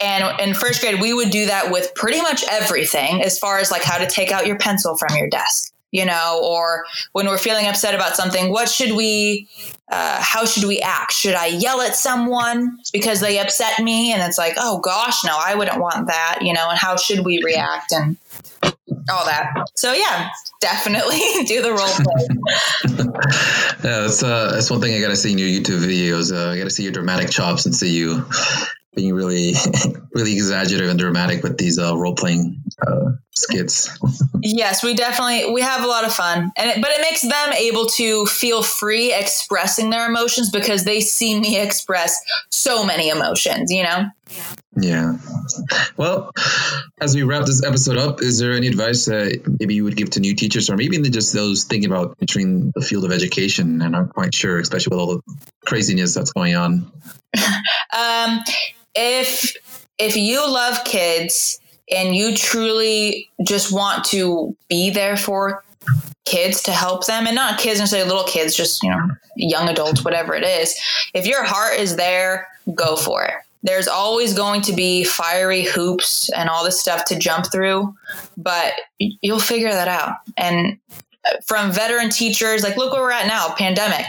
[0.01, 3.69] And in first grade, we would do that with pretty much everything as far as
[3.69, 7.37] like how to take out your pencil from your desk, you know, or when we're
[7.37, 9.49] feeling upset about something, what should we,
[9.91, 11.11] uh, how should we act?
[11.11, 14.13] Should I yell at someone because they upset me?
[14.13, 17.25] And it's like, oh gosh, no, I wouldn't want that, you know, and how should
[17.25, 18.15] we react and
[19.11, 19.51] all that.
[19.75, 20.29] So yeah,
[20.61, 23.05] definitely do the role play.
[23.83, 26.33] yeah, that's uh, that's one thing I got to see in your YouTube videos.
[26.33, 28.25] Uh, I got to see your dramatic chops and see you
[28.95, 29.53] being really,
[30.13, 33.89] really exaggerative and dramatic with these uh, role playing uh, skits.
[34.41, 37.53] yes, we definitely we have a lot of fun, and it, but it makes them
[37.53, 42.19] able to feel free expressing their emotions because they see me express
[42.49, 43.71] so many emotions.
[43.71, 44.09] You know.
[44.75, 45.17] Yeah.
[45.97, 46.31] Well,
[47.01, 50.11] as we wrap this episode up, is there any advice that maybe you would give
[50.11, 53.81] to new teachers or maybe even just those thinking about entering the field of education
[53.81, 55.21] and aren't quite sure, especially with all the
[55.65, 56.91] craziness that's going on?
[57.97, 58.39] um,
[58.95, 59.55] if
[59.97, 61.58] if you love kids
[61.91, 65.63] and you truly just want to be there for
[66.25, 70.03] kids to help them and not kids necessarily little kids just you know young adults
[70.03, 70.75] whatever it is
[71.13, 73.33] if your heart is there go for it
[73.63, 77.93] there's always going to be fiery hoops and all this stuff to jump through
[78.37, 80.77] but you'll figure that out and
[81.45, 82.63] from veteran teachers.
[82.63, 84.05] Like, look where we're at now, pandemic.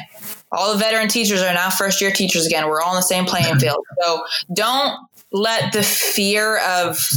[0.52, 2.66] All the veteran teachers are now first year teachers again.
[2.66, 3.84] We're all on the same playing field.
[4.02, 4.98] So don't
[5.32, 7.08] let the fear of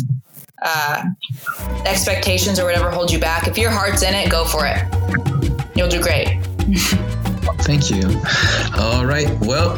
[0.64, 1.04] uh,
[1.86, 3.48] expectations or whatever hold you back.
[3.48, 4.84] If your heart's in it, go for it.
[5.76, 6.40] You'll do great.
[7.64, 8.04] Thank you.
[8.78, 9.30] All right.
[9.42, 9.76] Well,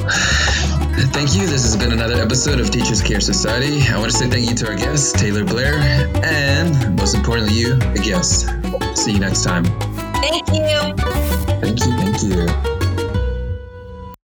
[1.12, 1.48] thank you.
[1.48, 3.82] This has been another episode of Teachers Care Society.
[3.90, 5.76] I want to say thank you to our guest, Taylor Blair,
[6.24, 8.50] and most importantly, you, the guest.
[8.98, 9.66] See you next time.
[10.22, 10.96] Thank you.
[11.62, 11.98] Thank you.
[11.98, 12.85] Thank you.